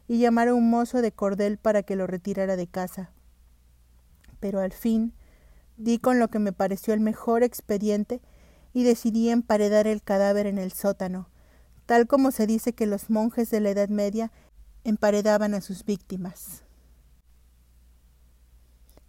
y 0.09 0.19
llamar 0.19 0.49
a 0.49 0.55
un 0.55 0.69
mozo 0.69 1.01
de 1.03 1.13
cordel 1.13 1.59
para 1.59 1.83
que 1.83 1.97
lo 1.97 2.07
retirara 2.07 2.57
de 2.57 2.67
casa. 2.67 3.13
Pero 4.41 4.61
al 4.61 4.73
fin 4.73 5.15
Di 5.81 5.99
con 5.99 6.19
lo 6.19 6.29
que 6.29 6.39
me 6.39 6.53
pareció 6.53 6.93
el 6.93 7.01
mejor 7.01 7.43
expediente 7.43 8.21
y 8.75 8.85
decidí 8.85 9.31
emparedar 9.31 9.87
el 9.87 10.03
cadáver 10.03 10.47
en 10.47 10.59
el 10.59 10.73
sótano, 10.73 11.31
tal 11.91 12.07
como 12.07 12.31
se 12.31 12.47
dice 12.47 12.73
que 12.73 12.87
los 12.87 13.11
monjes 13.11 13.51
de 13.51 13.59
la 13.59 13.71
Edad 13.71 13.89
Media 13.89 14.31
emparedaban 14.85 15.55
a 15.55 15.61
sus 15.61 15.85
víctimas. 15.85 16.63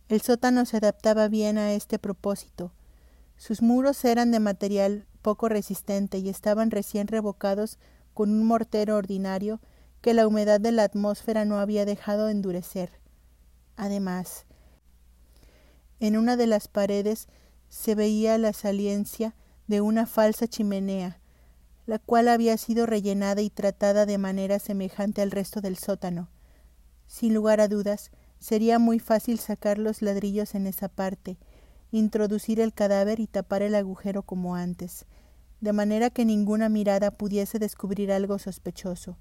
El 0.07 0.21
sótano 0.21 0.65
se 0.65 0.77
adaptaba 0.77 1.27
bien 1.27 1.59
a 1.59 1.73
este 1.73 1.99
propósito. 1.99 2.73
Sus 3.37 3.61
muros 3.61 4.03
eran 4.03 4.31
de 4.31 4.39
material 4.39 5.05
poco 5.21 5.47
resistente 5.47 6.17
y 6.17 6.29
estaban 6.29 6.71
recién 6.71 7.05
revocados 7.05 7.77
con 8.15 8.31
un 8.31 8.47
mortero 8.47 8.95
ordinario 8.95 9.61
que 10.01 10.15
la 10.15 10.25
humedad 10.25 10.59
de 10.59 10.71
la 10.71 10.81
atmósfera 10.81 11.45
no 11.45 11.59
había 11.59 11.85
dejado 11.85 12.29
endurecer. 12.29 12.99
Además, 13.75 14.47
en 15.99 16.17
una 16.17 16.35
de 16.35 16.47
las 16.47 16.67
paredes 16.67 17.27
se 17.69 17.93
veía 17.93 18.39
la 18.39 18.53
saliencia 18.53 19.35
de 19.67 19.81
una 19.81 20.07
falsa 20.07 20.47
chimenea, 20.47 21.20
la 21.85 21.99
cual 21.99 22.27
había 22.27 22.57
sido 22.57 22.85
rellenada 22.85 23.41
y 23.41 23.49
tratada 23.49 24.05
de 24.05 24.17
manera 24.17 24.59
semejante 24.59 25.21
al 25.21 25.31
resto 25.31 25.61
del 25.61 25.77
sótano. 25.77 26.29
Sin 27.07 27.33
lugar 27.33 27.59
a 27.59 27.67
dudas, 27.67 28.11
sería 28.39 28.79
muy 28.79 28.99
fácil 28.99 29.39
sacar 29.39 29.77
los 29.77 30.01
ladrillos 30.01 30.55
en 30.55 30.67
esa 30.67 30.87
parte, 30.87 31.37
introducir 31.91 32.59
el 32.59 32.73
cadáver 32.73 33.19
y 33.19 33.27
tapar 33.27 33.61
el 33.61 33.75
agujero 33.75 34.23
como 34.23 34.55
antes, 34.55 35.05
de 35.59 35.73
manera 35.73 36.09
que 36.09 36.25
ninguna 36.25 36.69
mirada 36.69 37.11
pudiese 37.11 37.59
descubrir 37.59 38.11
algo 38.11 38.39
sospechoso. 38.39 39.17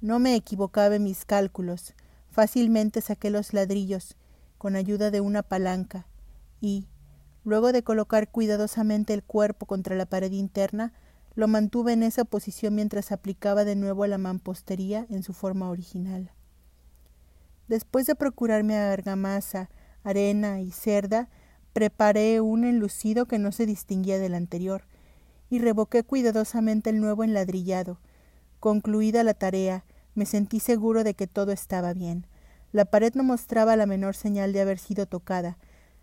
No 0.00 0.18
me 0.18 0.34
equivocaba 0.34 0.96
en 0.96 1.04
mis 1.04 1.24
cálculos. 1.24 1.94
Fácilmente 2.30 3.00
saqué 3.00 3.30
los 3.30 3.52
ladrillos 3.52 4.16
con 4.58 4.76
ayuda 4.76 5.10
de 5.10 5.20
una 5.20 5.42
palanca 5.42 6.06
y, 6.60 6.88
luego 7.44 7.72
de 7.72 7.82
colocar 7.82 8.30
cuidadosamente 8.30 9.14
el 9.14 9.22
cuerpo 9.22 9.66
contra 9.66 9.96
la 9.96 10.06
pared 10.06 10.32
interna, 10.32 10.92
lo 11.38 11.46
mantuve 11.46 11.92
en 11.92 12.02
esa 12.02 12.24
posición 12.24 12.74
mientras 12.74 13.12
aplicaba 13.12 13.64
de 13.64 13.76
nuevo 13.76 14.04
la 14.08 14.18
mampostería 14.18 15.06
en 15.08 15.22
su 15.22 15.32
forma 15.32 15.70
original. 15.70 16.32
Después 17.68 18.06
de 18.06 18.16
procurarme 18.16 18.76
argamasa, 18.76 19.70
arena 20.02 20.60
y 20.60 20.72
cerda, 20.72 21.28
preparé 21.72 22.40
un 22.40 22.64
enlucido 22.64 23.26
que 23.26 23.38
no 23.38 23.52
se 23.52 23.66
distinguía 23.66 24.18
del 24.18 24.34
anterior, 24.34 24.82
y 25.48 25.60
revoqué 25.60 26.02
cuidadosamente 26.02 26.90
el 26.90 27.00
nuevo 27.00 27.22
enladrillado. 27.22 28.00
Concluida 28.58 29.22
la 29.22 29.34
tarea, 29.34 29.84
me 30.16 30.26
sentí 30.26 30.58
seguro 30.58 31.04
de 31.04 31.14
que 31.14 31.28
todo 31.28 31.52
estaba 31.52 31.94
bien. 31.94 32.26
La 32.72 32.84
pared 32.84 33.14
no 33.14 33.22
mostraba 33.22 33.76
la 33.76 33.86
menor 33.86 34.16
señal 34.16 34.52
de 34.52 34.60
haber 34.60 34.80
sido 34.80 35.06
tocada. 35.06 35.56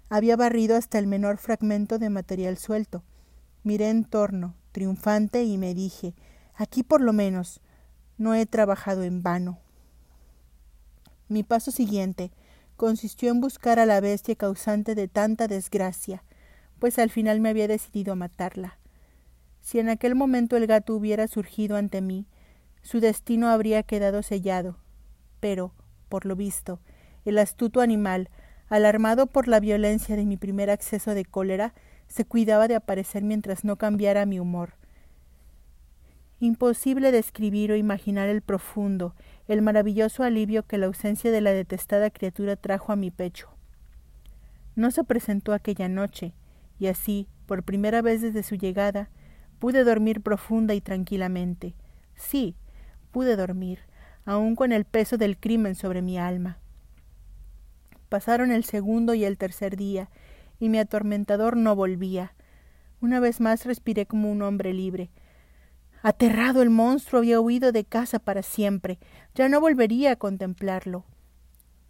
Había 0.08 0.38
barrido 0.38 0.78
hasta 0.78 0.98
el 0.98 1.08
menor 1.08 1.40
fragmento 1.40 2.00
de 2.00 2.10
material 2.10 2.58
suelto. 2.58 3.04
Miré 3.64 3.90
en 3.90 4.06
torno, 4.06 4.56
triunfante, 4.76 5.46
y 5.46 5.58
me 5.58 5.74
dije 5.74 6.14
aquí 6.54 6.84
por 6.84 7.00
lo 7.00 7.14
menos 7.14 7.62
no 8.18 8.36
he 8.36 8.46
trabajado 8.46 9.04
en 9.04 9.24
vano. 9.24 9.60
Mi 11.30 11.44
paso 11.44 11.72
siguiente 11.72 12.34
consistió 12.76 13.32
en 13.32 13.40
buscar 13.40 13.80
a 13.80 13.86
la 13.86 14.02
bestia 14.02 14.36
causante 14.36 14.94
de 14.94 15.08
tanta 15.08 15.48
desgracia, 15.48 16.26
pues 16.78 17.00
al 17.00 17.10
final 17.10 17.40
me 17.40 17.48
había 17.48 17.70
decidido 17.70 18.12
a 18.12 18.16
matarla. 18.18 18.78
Si 19.62 19.80
en 19.80 19.88
aquel 19.88 20.14
momento 20.14 20.58
el 20.58 20.68
gato 20.68 20.94
hubiera 20.94 21.26
surgido 21.30 21.78
ante 21.78 22.02
mí, 22.02 22.28
su 22.82 23.00
destino 23.00 23.48
habría 23.48 23.82
quedado 23.84 24.24
sellado. 24.24 24.78
Pero, 25.40 25.72
por 26.10 26.26
lo 26.26 26.36
visto, 26.36 26.82
el 27.24 27.38
astuto 27.38 27.80
animal, 27.80 28.30
alarmado 28.68 29.28
por 29.28 29.48
la 29.48 29.62
violencia 29.62 30.18
de 30.18 30.26
mi 30.26 30.36
primer 30.36 30.70
acceso 30.70 31.14
de 31.14 31.24
cólera, 31.24 31.74
se 32.08 32.26
cuidaba 32.26 32.68
de 32.68 32.76
aparecer 32.76 33.24
mientras 33.24 33.64
no 33.64 33.78
cambiara 33.78 34.26
mi 34.26 34.40
humor. 34.40 34.74
Imposible 36.40 37.12
describir 37.12 37.72
o 37.72 37.76
imaginar 37.76 38.30
el 38.30 38.42
profundo, 38.42 39.16
el 39.48 39.62
maravilloso 39.62 40.24
alivio 40.24 40.64
que 40.64 40.78
la 40.78 40.88
ausencia 40.88 41.32
de 41.32 41.42
la 41.42 41.52
detestada 41.52 42.10
criatura 42.10 42.56
trajo 42.56 42.92
a 42.92 42.96
mi 42.96 43.10
pecho. 43.10 43.50
No 44.76 44.92
se 44.92 45.04
presentó 45.04 45.54
aquella 45.54 45.88
noche, 45.88 46.34
y 46.78 46.88
así, 46.88 47.28
por 47.46 47.64
primera 47.64 48.02
vez 48.02 48.22
desde 48.22 48.44
su 48.44 48.56
llegada, 48.56 49.10
pude 49.60 49.84
dormir 49.84 50.22
profunda 50.22 50.74
y 50.74 50.82
tranquilamente. 50.82 51.76
Sí, 52.16 52.56
pude 53.12 53.38
dormir, 53.38 53.80
aun 54.26 54.56
con 54.56 54.74
el 54.74 54.84
peso 54.84 55.18
del 55.18 55.38
crimen 55.38 55.76
sobre 55.76 56.02
mi 56.02 56.18
alma. 56.18 56.58
Pasaron 58.10 58.52
el 58.52 58.66
segundo 58.66 59.14
y 59.14 59.24
el 59.24 59.38
tercer 59.38 59.78
día, 59.78 60.10
y 60.60 60.70
mi 60.70 60.80
atormentador 60.80 61.58
no 61.58 61.76
volvía. 61.76 62.34
Una 63.02 63.20
vez 63.20 63.40
más 63.40 63.66
respiré 63.66 64.06
como 64.06 64.32
un 64.32 64.42
hombre 64.42 64.74
libre. 64.74 65.12
Aterrado 66.02 66.62
el 66.62 66.70
monstruo 66.70 67.20
había 67.20 67.40
huido 67.42 67.72
de 67.72 67.84
casa 67.84 68.20
para 68.20 68.44
siempre. 68.44 69.00
Ya 69.34 69.50
no 69.50 69.60
volvería 69.60 70.12
a 70.12 70.16
contemplarlo. 70.16 71.04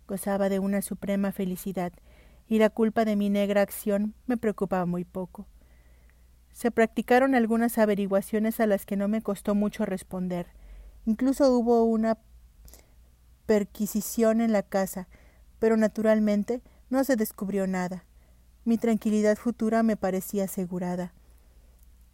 Gozaba 0.08 0.49
de 0.49 0.60
una 0.60 0.82
suprema 0.82 1.32
felicidad, 1.32 1.91
y 2.47 2.60
la 2.60 2.69
culpa 2.69 3.06
de 3.06 3.15
mi 3.15 3.30
negra 3.30 3.62
acción 3.62 4.13
me 4.28 4.38
preocupaba 4.38 4.86
muy 4.86 5.04
poco. 5.04 5.47
Se 6.51 6.71
practicaron 6.71 7.36
algunas 7.36 7.78
averiguaciones 7.78 8.60
a 8.60 8.67
las 8.67 8.86
que 8.86 8.95
no 8.95 9.08
me 9.08 9.21
costó 9.21 9.56
mucho 9.56 9.86
responder. 9.86 10.47
Incluso 11.06 11.51
hubo 11.51 11.84
una 11.84 12.17
perquisición 13.45 14.41
en 14.41 14.54
la 14.54 14.63
casa, 14.63 15.08
pero 15.60 15.75
naturalmente 15.75 16.62
no 16.89 17.04
se 17.04 17.15
descubrió 17.15 17.67
nada. 17.67 18.06
Mi 18.65 18.80
tranquilidad 18.80 19.38
futura 19.38 19.84
me 19.84 19.95
parecía 19.95 20.45
asegurada. 20.45 21.13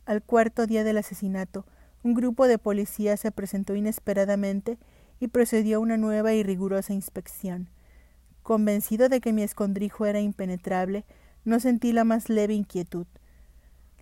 Al 0.05 0.21
cuarto 0.21 0.67
día 0.67 0.83
del 0.83 0.97
asesinato, 0.97 1.65
un 2.03 2.13
grupo 2.13 2.45
de 2.45 2.57
policías 2.57 3.21
se 3.21 3.31
presentó 3.31 3.73
inesperadamente 3.73 4.77
y 5.21 5.29
procedió 5.29 5.77
a 5.77 5.79
una 5.79 5.95
nueva 5.95 6.33
y 6.33 6.43
rigurosa 6.43 6.93
inspección. 6.93 7.69
Convencido 8.43 9.07
de 9.07 9.21
que 9.21 9.31
mi 9.31 9.43
escondrijo 9.43 10.05
era 10.05 10.19
impenetrable, 10.19 11.05
no 11.45 11.61
sentí 11.61 11.93
la 11.93 12.03
más 12.03 12.27
leve 12.27 12.53
inquietud. 12.53 13.07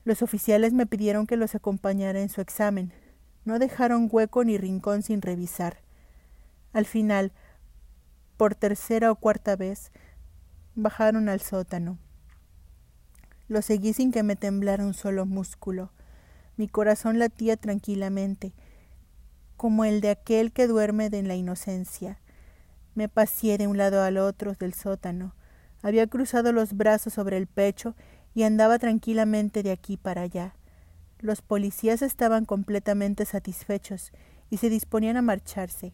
Los 0.03 0.23
oficiales 0.23 0.73
me 0.73 0.87
pidieron 0.87 1.27
que 1.27 1.37
los 1.37 1.53
acompañara 1.53 2.19
en 2.19 2.29
su 2.29 2.41
examen. 2.41 2.93
No 3.45 3.59
dejaron 3.59 4.09
hueco 4.11 4.43
ni 4.43 4.57
rincón 4.57 5.03
sin 5.03 5.21
revisar. 5.21 5.77
Al 6.73 6.85
final, 6.85 7.31
por 8.37 8.55
tercera 8.55 9.11
o 9.11 9.15
cuarta 9.15 9.55
vez, 9.55 9.91
bajaron 10.73 11.29
al 11.29 11.41
sótano. 11.41 11.99
Lo 13.49 13.63
seguí 13.63 13.93
sin 13.93 14.11
que 14.11 14.21
me 14.21 14.35
temblara 14.35 14.85
un 14.85 14.93
solo 14.93 15.25
músculo. 15.25 15.91
Mi 16.55 16.67
corazón 16.67 17.17
latía 17.17 17.57
tranquilamente, 17.57 18.53
como 19.57 19.85
el 19.85 20.01
de 20.01 20.11
aquel 20.11 20.53
que 20.53 20.67
duerme 20.67 21.07
en 21.07 21.27
la 21.27 21.33
inocencia. 21.33 22.19
Me 22.93 23.09
paseé 23.09 23.57
de 23.57 23.65
un 23.65 23.77
lado 23.77 24.03
al 24.03 24.17
otro 24.17 24.53
del 24.53 24.75
sótano. 24.75 25.33
Había 25.81 26.05
cruzado 26.05 26.51
los 26.51 26.73
brazos 26.73 27.13
sobre 27.13 27.37
el 27.37 27.47
pecho 27.47 27.95
y 28.35 28.43
andaba 28.43 28.77
tranquilamente 28.77 29.63
de 29.63 29.71
aquí 29.71 29.97
para 29.97 30.21
allá. 30.21 30.53
Los 31.17 31.41
policías 31.41 32.03
estaban 32.03 32.45
completamente 32.45 33.25
satisfechos 33.25 34.11
y 34.51 34.57
se 34.57 34.69
disponían 34.69 35.17
a 35.17 35.23
marcharse. 35.23 35.93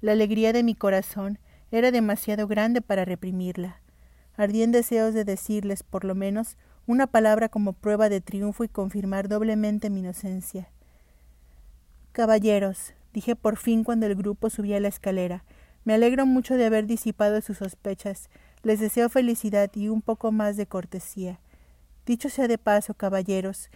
La 0.00 0.12
alegría 0.12 0.52
de 0.52 0.62
mi 0.62 0.74
corazón 0.74 1.38
era 1.70 1.90
demasiado 1.92 2.46
grande 2.46 2.82
para 2.82 3.06
reprimirla. 3.06 3.80
Ardí 4.36 4.62
en 4.62 4.72
deseos 4.72 5.14
de 5.14 5.24
decirles, 5.24 5.82
por 5.82 6.04
lo 6.04 6.14
menos, 6.14 6.56
una 6.90 7.06
palabra 7.06 7.48
como 7.48 7.72
prueba 7.72 8.08
de 8.08 8.20
triunfo 8.20 8.64
y 8.64 8.68
confirmar 8.68 9.28
doblemente 9.28 9.90
mi 9.90 10.00
inocencia. 10.00 10.68
Caballeros, 12.10 12.94
dije 13.12 13.36
por 13.36 13.56
fin 13.56 13.84
cuando 13.84 14.06
el 14.06 14.16
grupo 14.16 14.50
subía 14.50 14.80
la 14.80 14.88
escalera, 14.88 15.44
me 15.84 15.94
alegro 15.94 16.26
mucho 16.26 16.56
de 16.56 16.66
haber 16.66 16.86
disipado 16.86 17.40
sus 17.42 17.58
sospechas. 17.58 18.28
Les 18.64 18.80
deseo 18.80 19.08
felicidad 19.08 19.70
y 19.72 19.86
un 19.86 20.02
poco 20.02 20.32
más 20.32 20.56
de 20.56 20.66
cortesía. 20.66 21.38
Dicho 22.06 22.28
sea 22.28 22.48
de 22.48 22.58
paso, 22.58 22.94
caballeros, 22.94 23.70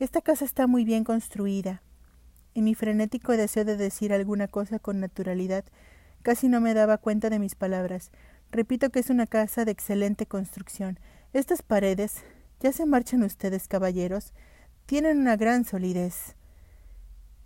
esta 0.00 0.20
casa 0.20 0.44
está 0.44 0.66
muy 0.66 0.84
bien 0.84 1.04
construida. 1.04 1.80
En 2.56 2.64
mi 2.64 2.74
frenético 2.74 3.36
deseo 3.36 3.64
de 3.64 3.76
decir 3.76 4.12
alguna 4.12 4.48
cosa 4.48 4.80
con 4.80 4.98
naturalidad, 4.98 5.64
casi 6.22 6.48
no 6.48 6.60
me 6.60 6.74
daba 6.74 6.98
cuenta 6.98 7.30
de 7.30 7.38
mis 7.38 7.54
palabras. 7.54 8.10
Repito 8.50 8.90
que 8.90 8.98
es 8.98 9.10
una 9.10 9.28
casa 9.28 9.64
de 9.64 9.70
excelente 9.70 10.26
construcción. 10.26 10.98
Estas 11.32 11.62
paredes, 11.62 12.24
ya 12.60 12.72
se 12.72 12.86
marchan 12.86 13.22
ustedes, 13.22 13.68
caballeros, 13.68 14.32
tienen 14.86 15.18
una 15.18 15.36
gran 15.36 15.64
solidez. 15.64 16.36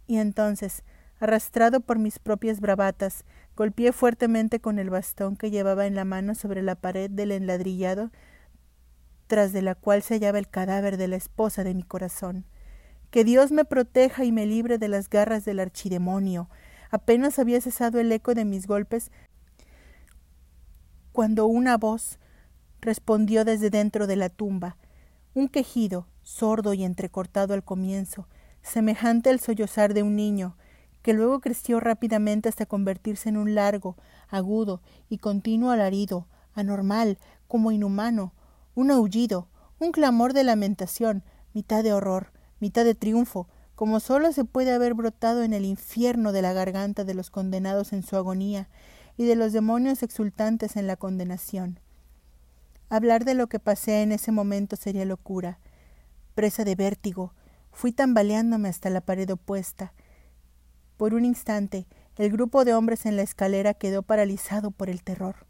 Y 0.07 0.19
entonces, 0.19 0.83
arrastrado 1.21 1.81
por 1.81 1.99
mis 1.99 2.19
propias 2.19 2.61
bravatas, 2.61 3.25
golpeé 3.57 3.93
fuertemente 3.93 4.61
con 4.61 4.79
el 4.79 4.91
bastón 4.91 5.37
que 5.37 5.51
llevaba 5.51 5.87
en 5.87 5.95
la 5.95 6.05
mano 6.05 6.35
sobre 6.35 6.63
la 6.63 6.75
pared 6.75 7.11
del 7.11 7.33
enladrillado 7.33 8.11
tras 9.27 9.53
de 9.53 9.63
la 9.63 9.75
cual 9.75 10.03
se 10.03 10.15
hallaba 10.15 10.39
el 10.39 10.49
cadáver 10.49 10.99
de 10.99 11.09
la 11.09 11.17
esposa 11.17 11.65
de 11.65 11.75
mi 11.75 11.83
corazón. 11.83 12.45
Que 13.11 13.25
Dios 13.25 13.51
me 13.51 13.65
proteja 13.65 14.25
y 14.25 14.33
me 14.33 14.45
libre 14.45 14.77
de 14.77 14.89
las 14.89 15.09
garras 15.09 15.45
del 15.47 15.61
archidemonio. 15.61 16.51
Apenas 16.91 17.39
había 17.39 17.61
cesado 17.61 17.99
el 17.99 18.13
eco 18.13 18.35
de 18.35 18.45
mis 18.45 18.67
golpes 18.67 19.11
cuando 21.13 21.47
una 21.47 21.79
voz 21.79 22.19
respondió 22.83 23.45
desde 23.45 23.71
dentro 23.71 24.07
de 24.07 24.17
la 24.17 24.29
tumba, 24.29 24.77
un 25.35 25.49
quejido, 25.49 26.07
sordo 26.23 26.75
y 26.75 26.85
entrecortado 26.85 27.55
al 27.55 27.65
comienzo, 27.65 28.29
semejante 28.63 29.31
al 29.31 29.41
sollozar 29.41 29.95
de 29.95 30.03
un 30.03 30.15
niño, 30.15 30.57
que 31.03 31.15
luego 31.15 31.41
creció 31.41 31.81
rápidamente 31.81 32.49
hasta 32.49 32.67
convertirse 32.67 33.29
en 33.29 33.37
un 33.37 33.55
largo, 33.55 33.97
agudo 34.29 34.83
y 35.09 35.19
continuo 35.19 35.71
alarido, 35.71 36.27
anormal, 36.55 37.19
como 37.49 37.73
inhumano, 37.73 38.33
un 38.75 38.91
aullido, 38.91 39.49
un 39.79 39.91
clamor 39.91 40.33
de 40.33 40.45
lamentación, 40.45 41.25
mitad 41.55 41.83
de 41.83 41.93
horror, 41.93 42.33
mitad 42.61 42.85
de 42.85 42.95
triunfo, 42.95 43.49
como 43.75 44.01
sólo 44.01 44.33
se 44.33 44.45
puede 44.45 44.73
haber 44.73 44.95
brotado 44.95 45.43
en 45.43 45.55
el 45.55 45.65
infierno 45.65 46.33
de 46.33 46.43
la 46.43 46.53
garganta 46.53 47.05
de 47.05 47.15
los 47.15 47.31
condenados 47.31 47.93
en 47.93 48.03
su 48.03 48.17
agonía 48.17 48.69
y 49.17 49.25
de 49.25 49.35
los 49.35 49.53
demonios 49.53 50.03
exultantes 50.03 50.77
en 50.77 50.87
la 50.87 50.97
condenación. 50.97 51.81
Hablar 52.93 53.25
de 53.25 53.33
lo 53.33 53.47
que 53.47 53.59
pasé 53.59 54.03
en 54.03 54.13
ese 54.13 54.33
momento 54.33 54.77
sería 54.77 55.07
locura. 55.07 55.59
Presa 56.35 56.63
de 56.63 56.75
vértigo, 56.75 57.33
fui 57.71 57.91
tambaleándome 57.91 58.69
hasta 58.69 58.91
la 58.91 59.01
pared 59.01 59.31
opuesta. 59.31 59.95
Por 60.99 61.15
un 61.15 61.25
instante, 61.25 61.87
el 62.19 62.31
grupo 62.31 62.67
de 62.67 62.75
hombres 62.75 63.07
en 63.07 63.17
la 63.17 63.23
escalera 63.23 63.73
quedó 63.73 64.03
paralizado 64.03 64.73
por 64.73 64.91
el 64.91 65.03
terror. 65.03 65.47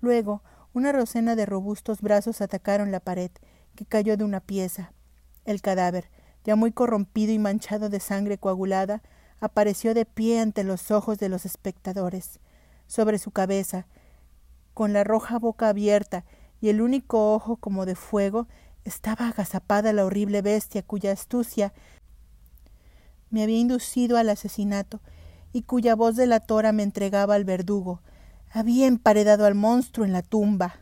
Luego, 0.00 0.44
una 0.72 0.92
docena 0.92 1.34
de 1.34 1.46
robustos 1.46 2.00
brazos 2.00 2.40
atacaron 2.40 2.92
la 2.92 3.00
pared, 3.00 3.32
que 3.74 3.84
cayó 3.84 4.16
de 4.16 4.22
una 4.22 4.38
pieza. 4.38 4.92
El 5.44 5.60
cadáver, 5.60 6.08
ya 6.44 6.54
muy 6.54 6.70
corrompido 6.70 7.32
y 7.32 7.40
manchado 7.40 7.88
de 7.88 7.98
sangre 7.98 8.38
coagulada, 8.38 9.02
apareció 9.40 9.94
de 9.94 10.04
pie 10.04 10.38
ante 10.38 10.62
los 10.62 10.92
ojos 10.92 11.18
de 11.18 11.28
los 11.28 11.44
espectadores. 11.44 12.38
Sobre 12.86 13.18
su 13.18 13.32
cabeza, 13.32 13.88
con 14.74 14.92
la 14.92 15.02
roja 15.02 15.40
boca 15.40 15.70
abierta 15.70 16.24
y 16.60 16.68
el 16.68 16.80
único 16.80 17.34
ojo 17.34 17.56
como 17.56 17.86
de 17.86 17.94
fuego, 17.94 18.48
estaba 18.84 19.28
agazapada 19.28 19.92
la 19.92 20.04
horrible 20.04 20.42
bestia 20.42 20.82
cuya 20.82 21.12
astucia 21.12 21.72
me 23.30 23.42
había 23.42 23.58
inducido 23.58 24.16
al 24.16 24.30
asesinato 24.30 25.00
y 25.52 25.62
cuya 25.62 25.94
voz 25.94 26.16
delatora 26.16 26.72
me 26.72 26.82
entregaba 26.82 27.34
al 27.34 27.44
verdugo, 27.44 28.00
había 28.50 28.86
emparedado 28.86 29.44
al 29.44 29.54
monstruo 29.54 30.06
en 30.06 30.12
la 30.12 30.22
tumba. 30.22 30.80